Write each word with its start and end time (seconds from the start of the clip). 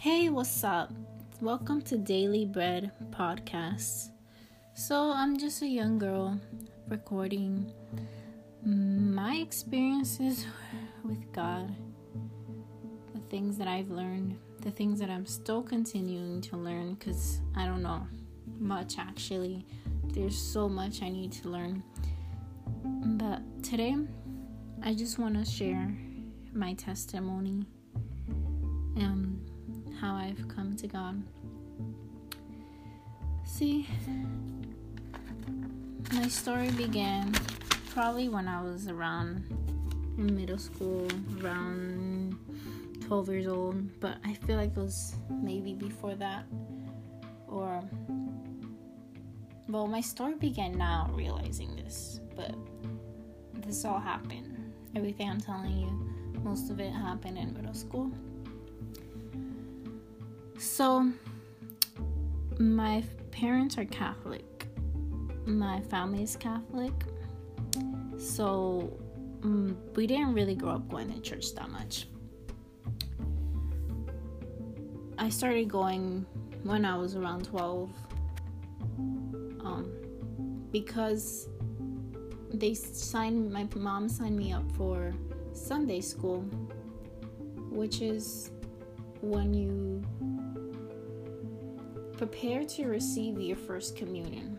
Hey, 0.00 0.30
what's 0.30 0.64
up? 0.64 0.90
Welcome 1.42 1.82
to 1.82 1.98
Daily 1.98 2.46
Bread 2.46 2.90
Podcast. 3.10 4.08
So, 4.72 5.12
I'm 5.12 5.36
just 5.36 5.60
a 5.60 5.66
young 5.66 5.98
girl 5.98 6.40
recording 6.88 7.70
my 8.64 9.34
experiences 9.34 10.46
with 11.04 11.30
God, 11.34 11.76
the 13.12 13.20
things 13.28 13.58
that 13.58 13.68
I've 13.68 13.90
learned, 13.90 14.38
the 14.62 14.70
things 14.70 14.98
that 15.00 15.10
I'm 15.10 15.26
still 15.26 15.62
continuing 15.62 16.40
to 16.48 16.56
learn 16.56 16.94
because 16.94 17.42
I 17.54 17.66
don't 17.66 17.82
know 17.82 18.06
much 18.58 18.94
actually. 18.96 19.66
There's 20.14 20.38
so 20.38 20.66
much 20.66 21.02
I 21.02 21.10
need 21.10 21.32
to 21.32 21.50
learn. 21.50 21.82
But 22.82 23.42
today, 23.62 23.98
I 24.82 24.94
just 24.94 25.18
want 25.18 25.34
to 25.34 25.44
share 25.44 25.94
my 26.54 26.72
testimony 26.72 27.66
and 28.96 29.39
how 30.00 30.14
I've 30.14 30.48
come 30.48 30.74
to 30.76 30.86
God. 30.86 31.22
See, 33.44 33.86
my 36.12 36.26
story 36.28 36.70
began 36.70 37.32
probably 37.90 38.28
when 38.30 38.48
I 38.48 38.62
was 38.62 38.88
around 38.88 39.44
in 40.16 40.34
middle 40.34 40.56
school, 40.56 41.06
around 41.42 42.36
12 43.06 43.28
years 43.28 43.46
old, 43.48 44.00
but 44.00 44.16
I 44.24 44.32
feel 44.34 44.56
like 44.56 44.70
it 44.70 44.80
was 44.80 45.16
maybe 45.28 45.74
before 45.74 46.14
that. 46.14 46.44
Or, 47.46 47.82
well, 49.68 49.86
my 49.86 50.00
story 50.00 50.34
began 50.36 50.78
now 50.78 51.10
realizing 51.12 51.76
this, 51.76 52.20
but 52.34 52.54
this 53.56 53.84
all 53.84 53.98
happened. 54.00 54.72
Everything 54.96 55.28
I'm 55.28 55.40
telling 55.40 55.76
you, 55.76 56.40
most 56.42 56.70
of 56.70 56.80
it 56.80 56.90
happened 56.90 57.36
in 57.36 57.52
middle 57.52 57.74
school. 57.74 58.10
So, 60.60 61.10
my 62.58 63.02
parents 63.30 63.78
are 63.78 63.86
Catholic. 63.86 64.66
My 65.46 65.80
family 65.80 66.22
is 66.22 66.36
Catholic. 66.36 66.92
So, 68.18 68.92
um, 69.42 69.78
we 69.96 70.06
didn't 70.06 70.34
really 70.34 70.54
grow 70.54 70.72
up 70.72 70.86
going 70.90 71.10
to 71.14 71.20
church 71.22 71.54
that 71.54 71.70
much. 71.70 72.08
I 75.16 75.30
started 75.30 75.70
going 75.70 76.26
when 76.62 76.84
I 76.84 76.94
was 76.94 77.16
around 77.16 77.46
12 77.46 77.90
um, 79.64 79.90
because 80.72 81.48
they 82.52 82.74
signed 82.74 83.50
my 83.50 83.66
mom 83.76 84.10
signed 84.10 84.36
me 84.36 84.52
up 84.52 84.70
for 84.72 85.14
Sunday 85.54 86.02
school, 86.02 86.42
which 87.70 88.02
is 88.02 88.50
when 89.22 89.54
you 89.54 90.02
prepare 92.20 92.66
to 92.66 92.86
receive 92.86 93.40
your 93.40 93.56
first 93.56 93.96
communion. 93.96 94.58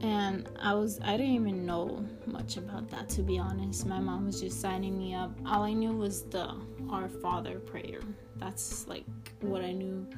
And 0.00 0.48
I 0.60 0.74
was 0.74 0.98
I 1.00 1.12
didn't 1.16 1.36
even 1.36 1.64
know 1.64 2.04
much 2.26 2.56
about 2.56 2.90
that 2.90 3.08
to 3.10 3.22
be 3.22 3.38
honest. 3.38 3.86
My 3.86 4.00
mom 4.00 4.26
was 4.26 4.40
just 4.40 4.60
signing 4.60 4.98
me 4.98 5.14
up. 5.14 5.30
All 5.46 5.62
I 5.62 5.74
knew 5.74 5.92
was 5.92 6.24
the 6.24 6.56
Our 6.90 7.08
Father 7.08 7.60
prayer. 7.60 8.00
That's 8.34 8.88
like 8.88 9.06
what 9.42 9.62
I 9.62 9.70
knew 9.70 10.08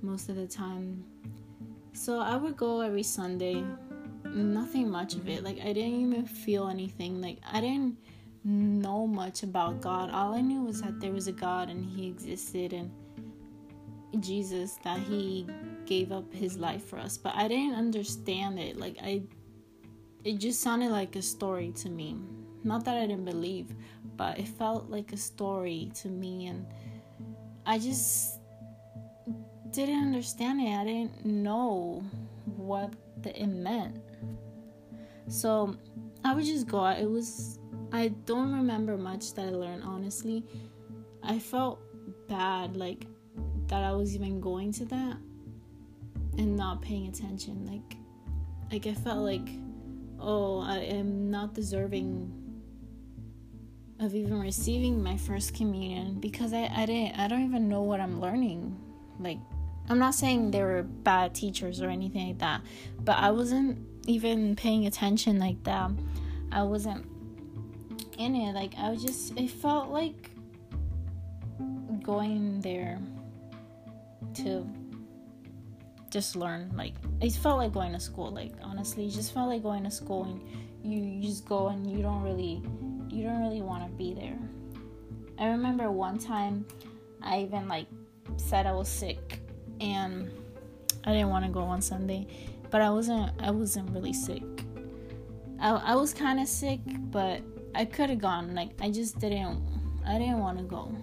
most 0.00 0.30
of 0.30 0.36
the 0.36 0.46
time. 0.46 1.04
So 1.92 2.18
I 2.18 2.34
would 2.36 2.56
go 2.56 2.80
every 2.80 3.02
Sunday 3.02 3.62
nothing 4.24 4.90
much 4.90 5.16
of 5.16 5.28
it. 5.28 5.44
Like 5.44 5.60
I 5.60 5.74
didn't 5.74 6.00
even 6.00 6.24
feel 6.24 6.68
anything. 6.68 7.20
Like 7.20 7.40
I 7.52 7.60
didn't 7.60 7.98
know 8.42 9.06
much 9.06 9.42
about 9.42 9.82
God. 9.82 10.10
All 10.10 10.32
I 10.32 10.40
knew 10.40 10.62
was 10.62 10.80
that 10.80 10.98
there 10.98 11.12
was 11.12 11.28
a 11.28 11.32
God 11.32 11.68
and 11.68 11.84
he 11.84 12.08
existed 12.08 12.72
and 12.72 12.90
Jesus 14.20 14.78
that 14.84 14.98
he 14.98 15.46
gave 15.84 16.12
up 16.12 16.32
his 16.32 16.56
life 16.56 16.84
for 16.84 16.98
us. 16.98 17.16
But 17.16 17.34
I 17.34 17.48
didn't 17.48 17.74
understand 17.74 18.58
it. 18.58 18.76
Like 18.76 18.98
I 19.02 19.22
it 20.24 20.38
just 20.38 20.60
sounded 20.60 20.90
like 20.90 21.14
a 21.16 21.22
story 21.22 21.72
to 21.76 21.88
me. 21.88 22.16
Not 22.64 22.84
that 22.84 22.96
I 22.96 23.06
didn't 23.06 23.24
believe, 23.24 23.74
but 24.16 24.38
it 24.38 24.48
felt 24.48 24.90
like 24.90 25.12
a 25.12 25.16
story 25.16 25.90
to 25.96 26.08
me 26.08 26.46
and 26.46 26.66
I 27.64 27.78
just 27.78 28.40
didn't 29.70 30.02
understand 30.02 30.60
it. 30.60 30.72
I 30.72 30.84
didn't 30.84 31.24
know 31.24 32.02
what 32.44 32.92
the, 33.22 33.40
it 33.40 33.46
meant. 33.46 34.00
So 35.28 35.76
I 36.24 36.34
would 36.34 36.44
just 36.44 36.66
go 36.66 36.80
out. 36.80 36.98
It 36.98 37.10
was, 37.10 37.58
I 37.92 38.08
don't 38.24 38.52
remember 38.52 38.96
much 38.96 39.34
that 39.34 39.46
I 39.46 39.50
learned, 39.50 39.82
honestly. 39.84 40.44
I 41.22 41.38
felt 41.38 41.80
bad, 42.28 42.76
like, 42.76 43.06
that 43.68 43.82
I 43.82 43.92
was 43.92 44.14
even 44.14 44.40
going 44.40 44.72
to 44.72 44.84
that 44.86 45.16
and 46.38 46.56
not 46.56 46.82
paying 46.82 47.08
attention. 47.08 47.66
Like, 47.66 47.98
like 48.70 48.86
I 48.86 48.94
felt 48.94 49.18
like, 49.18 49.48
oh, 50.20 50.60
I 50.60 50.78
am 50.78 51.30
not 51.30 51.54
deserving 51.54 52.32
of 53.98 54.14
even 54.14 54.40
receiving 54.40 55.02
my 55.02 55.16
first 55.16 55.54
communion 55.54 56.20
because 56.20 56.52
I, 56.52 56.70
I 56.74 56.86
didn't 56.86 57.18
I 57.18 57.28
don't 57.28 57.44
even 57.44 57.68
know 57.68 57.82
what 57.82 58.00
I'm 58.00 58.20
learning. 58.20 58.78
Like 59.18 59.38
I'm 59.88 59.98
not 59.98 60.14
saying 60.14 60.50
they 60.50 60.62
were 60.62 60.82
bad 60.82 61.34
teachers 61.34 61.80
or 61.80 61.88
anything 61.88 62.28
like 62.28 62.38
that, 62.38 62.60
but 63.04 63.16
I 63.16 63.30
wasn't 63.30 63.78
even 64.06 64.56
paying 64.56 64.86
attention 64.86 65.38
like 65.38 65.62
that. 65.64 65.90
I 66.52 66.62
wasn't 66.62 67.06
in 68.18 68.34
it. 68.34 68.52
Like 68.52 68.74
I 68.76 68.90
was 68.90 69.02
just 69.02 69.38
it 69.38 69.50
felt 69.50 69.90
like 69.90 70.30
going 72.02 72.60
there 72.60 73.00
to 74.36 74.66
just 76.10 76.36
learn 76.36 76.70
like 76.74 76.94
it 77.20 77.32
felt 77.32 77.58
like 77.58 77.72
going 77.72 77.92
to 77.92 78.00
school 78.00 78.30
like 78.30 78.52
honestly 78.62 79.06
it 79.06 79.10
just 79.10 79.34
felt 79.34 79.48
like 79.48 79.62
going 79.62 79.82
to 79.82 79.90
school 79.90 80.24
and 80.24 80.40
you, 80.82 81.00
you 81.00 81.22
just 81.22 81.44
go 81.46 81.68
and 81.68 81.90
you 81.90 82.02
don't 82.02 82.22
really 82.22 82.62
you 83.08 83.24
don't 83.24 83.42
really 83.42 83.62
want 83.62 83.84
to 83.84 83.90
be 83.96 84.14
there 84.14 84.38
i 85.38 85.46
remember 85.46 85.90
one 85.90 86.18
time 86.18 86.64
i 87.22 87.40
even 87.40 87.66
like 87.68 87.86
said 88.36 88.66
i 88.66 88.72
was 88.72 88.88
sick 88.88 89.40
and 89.80 90.30
i 91.04 91.12
didn't 91.12 91.28
want 91.28 91.44
to 91.44 91.50
go 91.50 91.60
on 91.60 91.82
sunday 91.82 92.26
but 92.70 92.80
I 92.80 92.90
wasn't 92.90 93.30
I 93.40 93.50
wasn't 93.50 93.90
really 93.90 94.12
sick. 94.12 94.42
I 95.60 95.70
I 95.70 95.94
was 95.94 96.12
kind 96.12 96.40
of 96.40 96.48
sick, 96.48 96.80
but 97.10 97.40
I 97.74 97.84
could 97.84 98.10
have 98.10 98.18
gone. 98.18 98.54
Like 98.54 98.70
I 98.80 98.90
just 98.90 99.18
didn't 99.18 99.62
I 100.06 100.18
didn't 100.18 100.38
want 100.38 100.58
to 100.58 100.64
go. 100.64 100.94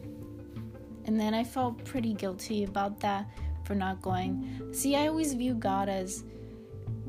And 1.05 1.19
then 1.19 1.33
I 1.33 1.43
felt 1.43 1.83
pretty 1.83 2.13
guilty 2.13 2.63
about 2.63 2.99
that 3.01 3.27
for 3.65 3.75
not 3.75 4.01
going. 4.01 4.69
See, 4.73 4.95
I 4.95 5.07
always 5.07 5.33
view 5.33 5.53
God 5.53 5.89
as 5.89 6.23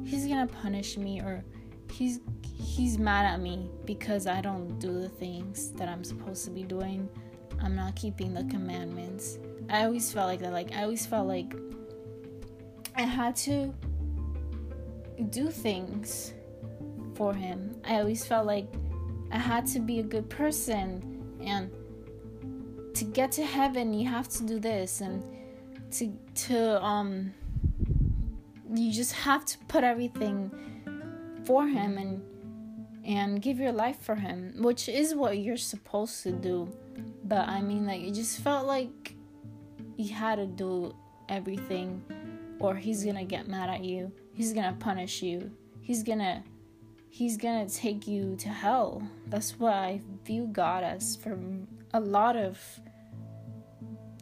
he's 0.05 0.27
going 0.27 0.47
to 0.47 0.53
punish 0.53 0.97
me 0.97 1.21
or 1.21 1.45
he's 1.91 2.21
he's 2.53 2.99
mad 2.99 3.27
at 3.27 3.41
me 3.41 3.69
because 3.85 4.27
I 4.27 4.41
don't 4.41 4.79
do 4.79 5.01
the 5.01 5.09
things 5.09 5.73
that 5.73 5.89
I'm 5.89 6.03
supposed 6.05 6.45
to 6.45 6.51
be 6.51 6.63
doing. 6.63 7.09
I'm 7.63 7.77
not 7.77 7.95
keeping 7.95 8.35
the 8.35 8.45
commandments. 8.45 9.39
I 9.69 9.85
always 9.85 10.13
felt 10.13 10.29
like 10.29 10.41
that. 10.41 10.53
Like 10.53 10.73
I 10.73 10.83
always 10.83 11.07
felt 11.07 11.27
like 11.27 11.55
I 12.97 13.03
had 13.03 13.37
to 13.37 13.73
do 15.31 15.49
things 15.49 16.35
for 17.15 17.35
him. 17.35 17.77
I 17.85 17.97
always 17.97 18.25
felt 18.25 18.47
like 18.47 18.67
I 19.31 19.39
had 19.39 19.67
to 19.69 19.81
be 19.81 20.01
a 20.01 20.03
good 20.03 20.29
person 20.29 21.37
and 21.41 21.71
to 22.95 23.05
get 23.05 23.33
to 23.33 23.45
heaven 23.45 23.93
you 23.93 24.09
have 24.09 24.29
to 24.29 24.43
do 24.45 24.59
this 24.59 25.01
and 25.01 25.23
to 25.91 26.13
to 26.35 26.83
um 26.83 27.33
you 28.75 28.93
just 28.93 29.13
have 29.13 29.45
to 29.45 29.59
put 29.69 29.85
everything 29.85 30.51
for 31.45 31.67
him 31.67 31.99
and 31.99 32.23
and 33.05 33.43
give 33.43 33.59
your 33.59 33.73
life 33.73 34.01
for 34.01 34.15
him, 34.15 34.55
which 34.59 34.89
is 34.89 35.15
what 35.15 35.39
you're 35.39 35.59
supposed 35.59 36.23
to 36.23 36.33
do. 36.33 36.69
But 37.25 37.49
I 37.49 37.61
mean 37.61 37.87
like 37.87 38.01
it 38.01 38.13
just 38.13 38.41
felt 38.41 38.67
like 38.67 39.15
you 39.97 40.15
had 40.15 40.37
to 40.37 40.47
do 40.47 40.95
everything 41.29 42.03
or 42.59 42.75
he's 42.75 43.05
to 43.05 43.25
get 43.25 43.47
mad 43.47 43.69
at 43.69 43.85
you. 43.85 44.11
He's 44.33 44.53
gonna 44.53 44.77
punish 44.79 45.23
you. 45.23 45.53
He's 45.83 46.03
gonna 46.03 46.43
he's 47.11 47.37
gonna 47.37 47.69
take 47.69 48.09
you 48.09 48.37
to 48.37 48.49
hell. 48.49 49.03
That's 49.27 49.59
what 49.59 49.75
i 49.75 50.01
view 50.25 50.49
god 50.51 50.83
as 50.83 51.17
for 51.17 51.39
a 51.93 52.01
lot 52.01 52.37
of 52.37 52.59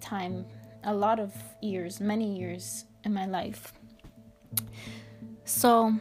time 0.02 0.44
a 0.84 0.94
lot 0.94 1.18
of 1.18 1.32
years 1.62 2.00
many 2.00 2.36
years 2.38 2.84
in 3.04 3.14
my 3.14 3.26
life 3.26 3.72
so 5.44 5.94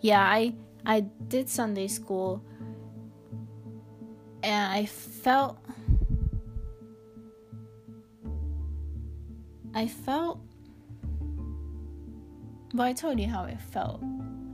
yeah 0.00 0.22
i 0.22 0.52
i 0.84 1.00
did 1.28 1.48
sunday 1.48 1.88
school 1.88 2.42
and 4.42 4.72
i 4.72 4.84
felt 4.84 5.58
i 9.74 9.86
felt 9.86 10.40
but 12.72 12.86
I 12.86 12.92
told 12.92 13.18
you 13.18 13.26
how 13.26 13.44
it 13.44 13.60
felt. 13.60 14.00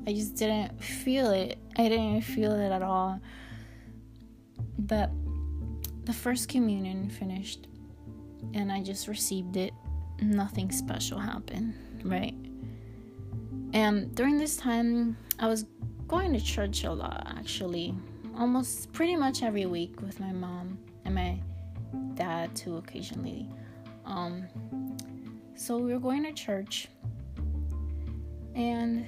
I 0.06 0.12
just 0.12 0.36
didn't 0.36 0.82
feel 0.82 1.30
it. 1.30 1.58
I 1.76 1.88
didn't 1.88 2.22
feel 2.22 2.52
it 2.52 2.70
at 2.70 2.82
all. 2.82 3.20
But 4.78 5.10
the 6.04 6.12
first 6.12 6.48
communion 6.48 7.10
finished 7.10 7.66
and 8.54 8.70
I 8.72 8.82
just 8.82 9.08
received 9.08 9.56
it. 9.56 9.72
Nothing 10.20 10.70
special 10.70 11.18
happened, 11.18 11.74
right? 12.04 12.34
And 13.72 14.14
during 14.14 14.38
this 14.38 14.56
time, 14.56 15.16
I 15.38 15.46
was 15.48 15.66
going 16.08 16.32
to 16.32 16.40
church 16.40 16.84
a 16.84 16.92
lot 16.92 17.26
actually, 17.36 17.94
almost 18.38 18.92
pretty 18.92 19.16
much 19.16 19.42
every 19.42 19.66
week 19.66 20.00
with 20.00 20.18
my 20.20 20.32
mom 20.32 20.78
and 21.04 21.14
my 21.14 21.38
dad 22.14 22.54
too 22.56 22.76
occasionally. 22.76 23.48
Um, 24.06 24.46
so 25.56 25.76
we 25.76 25.92
were 25.92 25.98
going 25.98 26.24
to 26.24 26.32
church, 26.32 26.88
and 28.54 29.06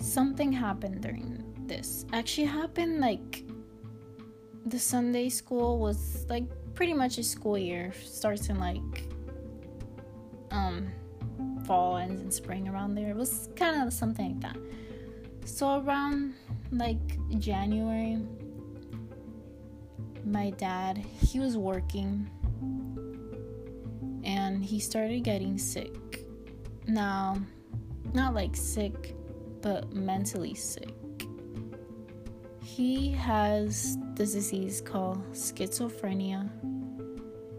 something 0.00 0.52
happened 0.52 1.00
during 1.00 1.44
this. 1.66 2.04
Actually, 2.12 2.46
happened 2.46 3.00
like 3.00 3.45
the 4.66 4.78
Sunday 4.78 5.28
school 5.28 5.78
was 5.78 6.26
like 6.28 6.44
pretty 6.74 6.92
much 6.92 7.18
a 7.18 7.22
school 7.22 7.56
year 7.56 7.92
starts 8.04 8.48
in 8.48 8.58
like 8.58 9.04
um 10.50 10.90
fall 11.64 11.96
ends 11.96 12.20
in 12.20 12.30
spring 12.30 12.68
around 12.68 12.94
there. 12.94 13.10
It 13.10 13.16
was 13.16 13.48
kind 13.56 13.86
of 13.86 13.92
something 13.92 14.40
like 14.40 14.40
that. 14.40 14.58
So 15.44 15.80
around 15.80 16.34
like 16.72 16.98
January, 17.38 18.18
my 20.24 20.50
dad 20.50 20.98
he 20.98 21.38
was 21.38 21.56
working 21.56 22.28
and 24.24 24.64
he 24.64 24.80
started 24.80 25.22
getting 25.22 25.58
sick. 25.58 26.24
Now, 26.88 27.38
not 28.12 28.34
like 28.34 28.56
sick, 28.56 29.14
but 29.62 29.92
mentally 29.92 30.54
sick. 30.54 30.95
He 32.76 33.10
has 33.12 33.96
this 34.16 34.34
disease 34.34 34.82
called 34.82 35.32
schizophrenia. 35.32 36.50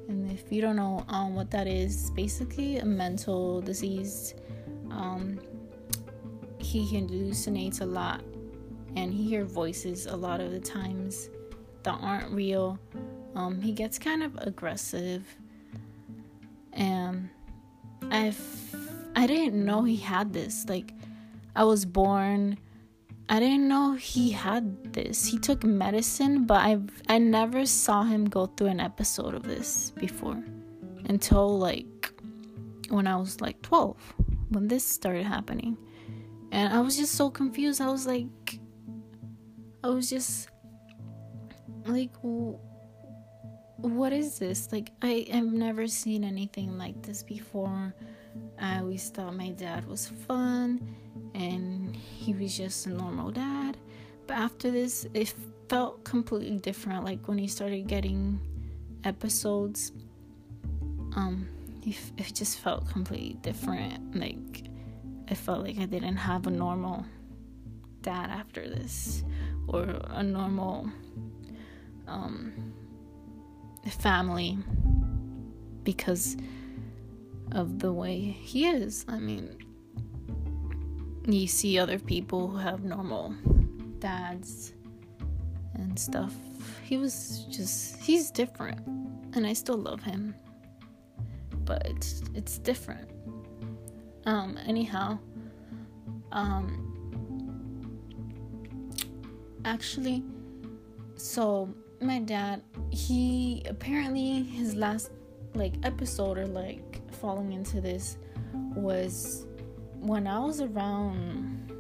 And 0.08 0.32
if 0.32 0.52
you 0.52 0.62
don't 0.62 0.76
know 0.76 1.04
um, 1.08 1.34
what 1.34 1.50
that 1.50 1.66
is, 1.66 2.02
it's 2.02 2.10
basically 2.12 2.78
a 2.78 2.86
mental 2.86 3.60
disease. 3.62 4.36
Um, 4.92 5.40
he 6.60 6.86
hallucinates 6.86 7.82
a 7.82 7.86
lot 7.86 8.22
and 8.96 9.12
he 9.12 9.28
hears 9.28 9.52
voices 9.52 10.06
a 10.06 10.16
lot 10.16 10.40
of 10.40 10.52
the 10.52 10.60
times 10.60 11.32
that 11.82 11.98
aren't 12.00 12.32
real. 12.32 12.78
Um, 13.34 13.60
he 13.60 13.72
gets 13.72 13.98
kind 13.98 14.22
of 14.22 14.38
aggressive 14.38 15.26
and 16.74 17.28
I've 18.12 18.40
I 19.16 19.26
didn't 19.26 19.66
know 19.66 19.84
he 19.84 19.96
had 19.96 20.32
this. 20.32 20.70
Like 20.70 20.94
I 21.56 21.64
was 21.64 21.86
born 21.86 22.60
I 23.30 23.40
didn't 23.40 23.68
know 23.68 23.94
he 23.94 24.32
mm. 24.32 24.36
had 24.36 24.94
this. 24.94 25.26
He 25.26 25.38
took 25.38 25.64
medicine, 25.64 26.46
but 26.46 26.58
I 26.58 26.80
I 27.08 27.18
never 27.18 27.66
saw 27.66 28.04
him 28.04 28.26
go 28.26 28.46
through 28.48 28.68
an 28.68 28.80
episode 28.80 29.34
of 29.34 29.44
this 29.44 29.92
before 29.92 30.42
until 31.06 31.58
like 31.58 32.12
when 32.90 33.08
I 33.08 33.18
was 33.18 33.42
like 33.42 33.62
12 33.62 33.98
when 34.50 34.68
this 34.68 34.86
started 34.86 35.26
happening. 35.26 35.78
And 36.52 36.74
I 36.74 36.80
was 36.80 36.96
just 36.96 37.16
so 37.16 37.30
confused. 37.30 37.82
I 37.82 37.90
was 37.90 38.08
like 38.08 38.60
I 39.84 39.90
was 39.90 40.10
just 40.10 40.50
like 41.86 42.12
what 43.78 44.12
is 44.12 44.40
this? 44.40 44.72
Like, 44.72 44.92
I 45.02 45.28
have 45.32 45.52
never 45.54 45.88
seen 45.88 46.24
anything 46.24 46.78
like 46.78 47.02
this 47.04 47.24
before. 47.24 47.94
I 48.60 48.80
always 48.80 49.10
thought 49.10 49.36
my 49.36 49.50
dad 49.50 49.88
was 49.88 50.08
fun 50.08 50.82
and 51.34 51.96
he 51.96 52.34
was 52.34 52.58
just 52.58 52.88
a 52.88 52.90
normal 52.90 53.32
dad. 53.32 53.78
But 54.26 54.38
after 54.38 54.72
this, 54.72 55.08
it 55.14 55.34
felt 55.70 56.04
completely 56.04 56.58
different. 56.58 57.06
Like, 57.06 57.28
when 57.28 57.38
he 57.38 57.48
started 57.48 57.88
getting 57.88 58.40
episodes, 59.04 59.92
um, 61.16 61.48
it 61.84 62.34
just 62.34 62.60
felt 62.60 62.90
completely 62.90 63.38
different. 63.42 64.16
Like, 64.16 64.70
I 65.30 65.34
felt 65.34 65.64
like 65.64 65.78
I 65.78 65.86
didn't 65.86 66.18
have 66.18 66.48
a 66.48 66.52
normal 66.52 67.06
dad 68.02 68.30
after 68.30 68.68
this 68.68 69.24
or 69.68 69.84
a 70.10 70.24
normal, 70.24 70.90
um, 72.08 72.74
family 74.00 74.58
because 75.84 76.36
of 77.52 77.80
the 77.80 77.92
way 77.92 78.20
he 78.20 78.68
is. 78.68 79.06
I 79.08 79.20
mean, 79.20 79.58
you 81.26 81.48
see 81.48 81.80
other 81.80 82.00
people 82.00 82.48
who 82.48 82.58
have 82.58 82.84
normal 82.84 83.34
dads 84.00 84.74
and 85.76 85.98
stuff. 85.98 86.34
He 86.84 86.98
was 86.98 87.46
just, 87.50 88.02
he's 88.02 88.32
different. 88.32 88.80
And 89.34 89.46
I 89.46 89.54
still 89.54 89.78
love 89.78 90.02
him. 90.02 90.36
But 91.66 91.86
it's, 91.86 92.24
it's 92.34 92.58
different. 92.58 93.10
Um, 94.26 94.58
anyhow, 94.66 95.20
um, 96.32 96.84
actually, 99.66 100.24
so 101.16 101.74
my 102.02 102.20
dad 102.20 102.62
he 102.92 103.64
apparently 103.68 104.44
his 104.44 104.76
last 104.76 105.12
like 105.56 105.74
episode 105.84 106.38
or 106.38 106.46
like 106.46 106.80
falling 107.18 107.54
into 107.54 107.82
this 107.82 108.18
was 108.76 109.46
when 110.00 110.28
I 110.28 110.40
was 110.40 110.62
around 110.62 111.72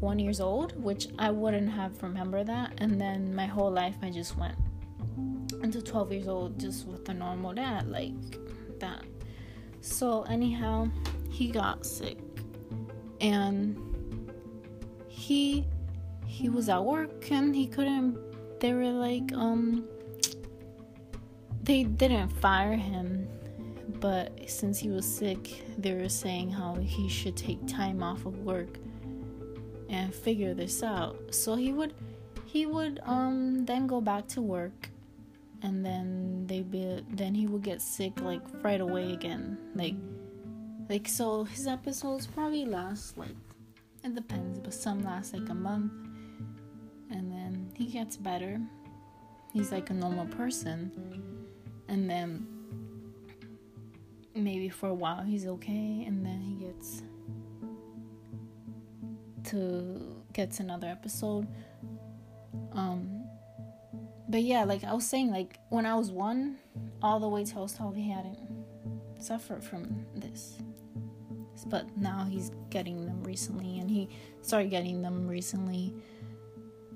one 0.00 0.18
years 0.18 0.40
old, 0.40 0.80
which 0.82 1.08
I 1.18 1.30
wouldn't 1.30 1.70
have 1.70 2.02
remember 2.02 2.44
that, 2.44 2.74
and 2.78 3.00
then 3.00 3.34
my 3.34 3.46
whole 3.46 3.70
life 3.70 3.96
I 4.02 4.10
just 4.10 4.36
went 4.36 4.56
until 5.62 5.82
12 5.82 6.12
years 6.12 6.28
old 6.28 6.60
just 6.60 6.86
with 6.86 7.08
a 7.08 7.14
normal 7.14 7.52
dad 7.52 7.88
like 7.88 8.12
that. 8.78 9.04
So 9.80 10.22
anyhow, 10.22 10.88
he 11.30 11.50
got 11.50 11.84
sick 11.86 12.18
and 13.20 13.76
he 15.08 15.66
he 16.26 16.48
was 16.48 16.68
at 16.68 16.84
work 16.84 17.30
and 17.30 17.54
he 17.54 17.66
couldn't 17.66 18.16
they 18.60 18.72
were 18.72 18.90
like 18.90 19.32
um 19.32 19.88
they 21.68 21.84
didn't 21.84 22.28
fire 22.28 22.76
him 22.76 23.28
but 24.00 24.32
since 24.48 24.78
he 24.78 24.88
was 24.88 25.06
sick 25.06 25.62
they 25.78 25.94
were 25.94 26.08
saying 26.08 26.50
how 26.50 26.74
he 26.74 27.08
should 27.08 27.36
take 27.36 27.64
time 27.66 28.02
off 28.02 28.26
of 28.26 28.36
work 28.40 28.78
and 29.88 30.12
figure 30.14 30.54
this 30.54 30.82
out 30.82 31.16
so 31.30 31.54
he 31.54 31.72
would 31.72 31.94
he 32.44 32.66
would 32.66 32.98
um 33.04 33.64
then 33.64 33.86
go 33.86 34.00
back 34.00 34.26
to 34.26 34.42
work 34.42 34.90
and 35.62 35.84
then 35.84 36.44
they 36.46 36.62
be 36.62 37.04
then 37.10 37.34
he 37.34 37.46
would 37.46 37.62
get 37.62 37.80
sick 37.80 38.20
like 38.20 38.42
right 38.62 38.80
away 38.80 39.12
again 39.12 39.56
like 39.74 39.94
like 40.88 41.06
so 41.06 41.44
his 41.44 41.66
episodes 41.66 42.26
probably 42.26 42.64
last 42.64 43.16
like 43.16 43.36
it 44.04 44.14
depends 44.14 44.58
but 44.58 44.74
some 44.74 45.02
last 45.02 45.34
like 45.34 45.48
a 45.48 45.54
month 45.54 45.92
and 47.10 47.32
then 47.32 47.70
he 47.74 47.86
gets 47.86 48.16
better. 48.16 48.60
He's 49.52 49.72
like 49.72 49.90
a 49.90 49.94
normal 49.94 50.26
person. 50.26 50.92
And 51.88 52.08
then 52.08 52.46
maybe 54.34 54.68
for 54.68 54.88
a 54.88 54.94
while 54.94 55.22
he's 55.22 55.46
okay 55.46 56.04
and 56.06 56.24
then 56.24 56.40
he 56.40 56.64
gets 56.64 57.02
to 59.50 60.22
gets 60.32 60.60
another 60.60 60.86
episode. 60.86 61.48
Um 62.72 63.18
but 64.28 64.42
yeah, 64.42 64.64
like 64.64 64.84
I 64.84 64.92
was 64.92 65.06
saying, 65.06 65.30
like 65.30 65.58
when 65.70 65.86
I 65.86 65.94
was 65.94 66.10
one, 66.10 66.58
all 67.02 67.18
the 67.18 67.28
way 67.28 67.44
till 67.44 67.60
I 67.60 67.62
was 67.62 67.72
12, 67.72 67.96
he 67.96 68.10
hadn't 68.10 68.38
suffered 69.18 69.64
from 69.64 70.04
this. 70.14 70.58
But 71.66 71.96
now 71.96 72.26
he's 72.30 72.50
getting 72.70 73.06
them 73.06 73.24
recently, 73.24 73.78
and 73.78 73.90
he 73.90 74.08
started 74.42 74.70
getting 74.70 75.02
them 75.02 75.26
recently 75.26 75.94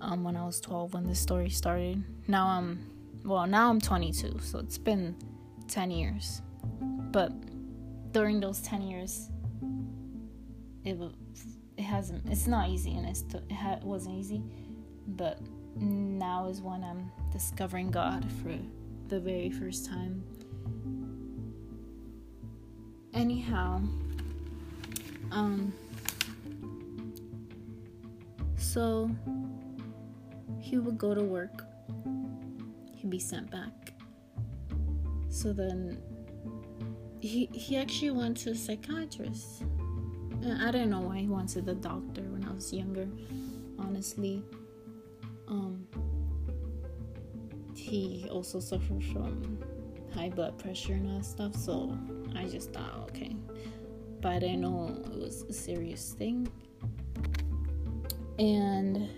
um, 0.00 0.24
when 0.24 0.36
I 0.36 0.44
was 0.44 0.60
12 0.60 0.94
when 0.94 1.06
this 1.06 1.18
story 1.18 1.48
started. 1.48 2.04
Now 2.28 2.46
I'm, 2.46 2.91
well, 3.24 3.46
now 3.46 3.70
I'm 3.70 3.80
22, 3.80 4.38
so 4.40 4.58
it's 4.58 4.78
been 4.78 5.16
10 5.68 5.90
years. 5.90 6.42
But 6.82 7.32
during 8.12 8.40
those 8.40 8.60
10 8.60 8.82
years, 8.82 9.30
it 10.84 10.98
it 11.76 11.82
hasn't, 11.82 12.28
it's 12.28 12.46
not 12.46 12.68
easy, 12.68 12.94
and 12.94 13.06
it's, 13.08 13.24
it 13.32 13.52
ha- 13.52 13.78
wasn't 13.82 14.18
easy. 14.18 14.42
But 15.06 15.40
now 15.76 16.48
is 16.48 16.60
when 16.60 16.84
I'm 16.84 17.10
discovering 17.32 17.90
God 17.90 18.24
for 18.42 18.54
the 19.08 19.20
very 19.20 19.50
first 19.50 19.86
time. 19.86 20.22
Anyhow, 23.14 23.80
um, 25.30 25.72
so 28.56 29.10
he 30.58 30.78
would 30.78 30.96
go 30.96 31.14
to 31.14 31.22
work, 31.22 31.64
he'd 33.02 33.10
be 33.10 33.18
sent 33.18 33.50
back. 33.50 33.92
So 35.28 35.52
then 35.52 35.98
he 37.20 37.50
he 37.52 37.76
actually 37.76 38.12
went 38.12 38.36
to 38.38 38.50
a 38.50 38.54
psychiatrist. 38.54 39.62
And 40.42 40.62
I 40.62 40.70
don't 40.70 40.90
know 40.90 41.00
why 41.00 41.18
he 41.18 41.28
went 41.28 41.50
to 41.50 41.60
the 41.60 41.74
doctor 41.74 42.22
when 42.22 42.44
I 42.44 42.52
was 42.52 42.72
younger. 42.72 43.08
honestly. 43.78 44.42
Um, 45.48 45.86
he 47.74 48.26
also 48.30 48.60
suffered 48.60 49.04
from 49.04 49.58
high 50.14 50.30
blood 50.30 50.58
pressure 50.58 50.94
and 50.94 51.08
all 51.08 51.18
that 51.18 51.24
stuff, 51.24 51.54
so 51.54 51.96
I 52.36 52.44
just 52.44 52.72
thought, 52.72 53.10
okay. 53.10 53.36
But 54.20 54.32
I 54.32 54.38
didn't 54.38 54.60
know 54.60 55.02
it 55.12 55.18
was 55.18 55.42
a 55.42 55.52
serious 55.52 56.12
thing. 56.12 56.48
And 58.38 59.08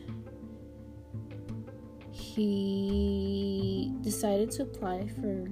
he 2.10 3.53
decided 4.04 4.50
to 4.50 4.62
apply 4.62 5.08
for 5.08 5.48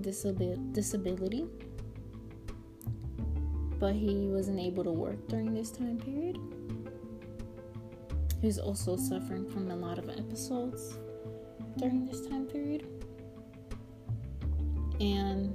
disabil- 0.00 0.72
disability, 0.72 1.46
but 3.78 3.94
he 3.94 4.26
wasn't 4.28 4.58
able 4.58 4.82
to 4.82 4.90
work 4.90 5.28
during 5.28 5.54
this 5.54 5.70
time 5.70 5.98
period. 5.98 6.36
He 8.40 8.46
was 8.48 8.58
also 8.58 8.96
suffering 8.96 9.48
from 9.48 9.70
a 9.70 9.76
lot 9.76 9.98
of 9.98 10.10
episodes 10.10 10.98
during 11.78 12.04
this 12.04 12.26
time 12.26 12.46
period. 12.46 12.84
And 15.00 15.54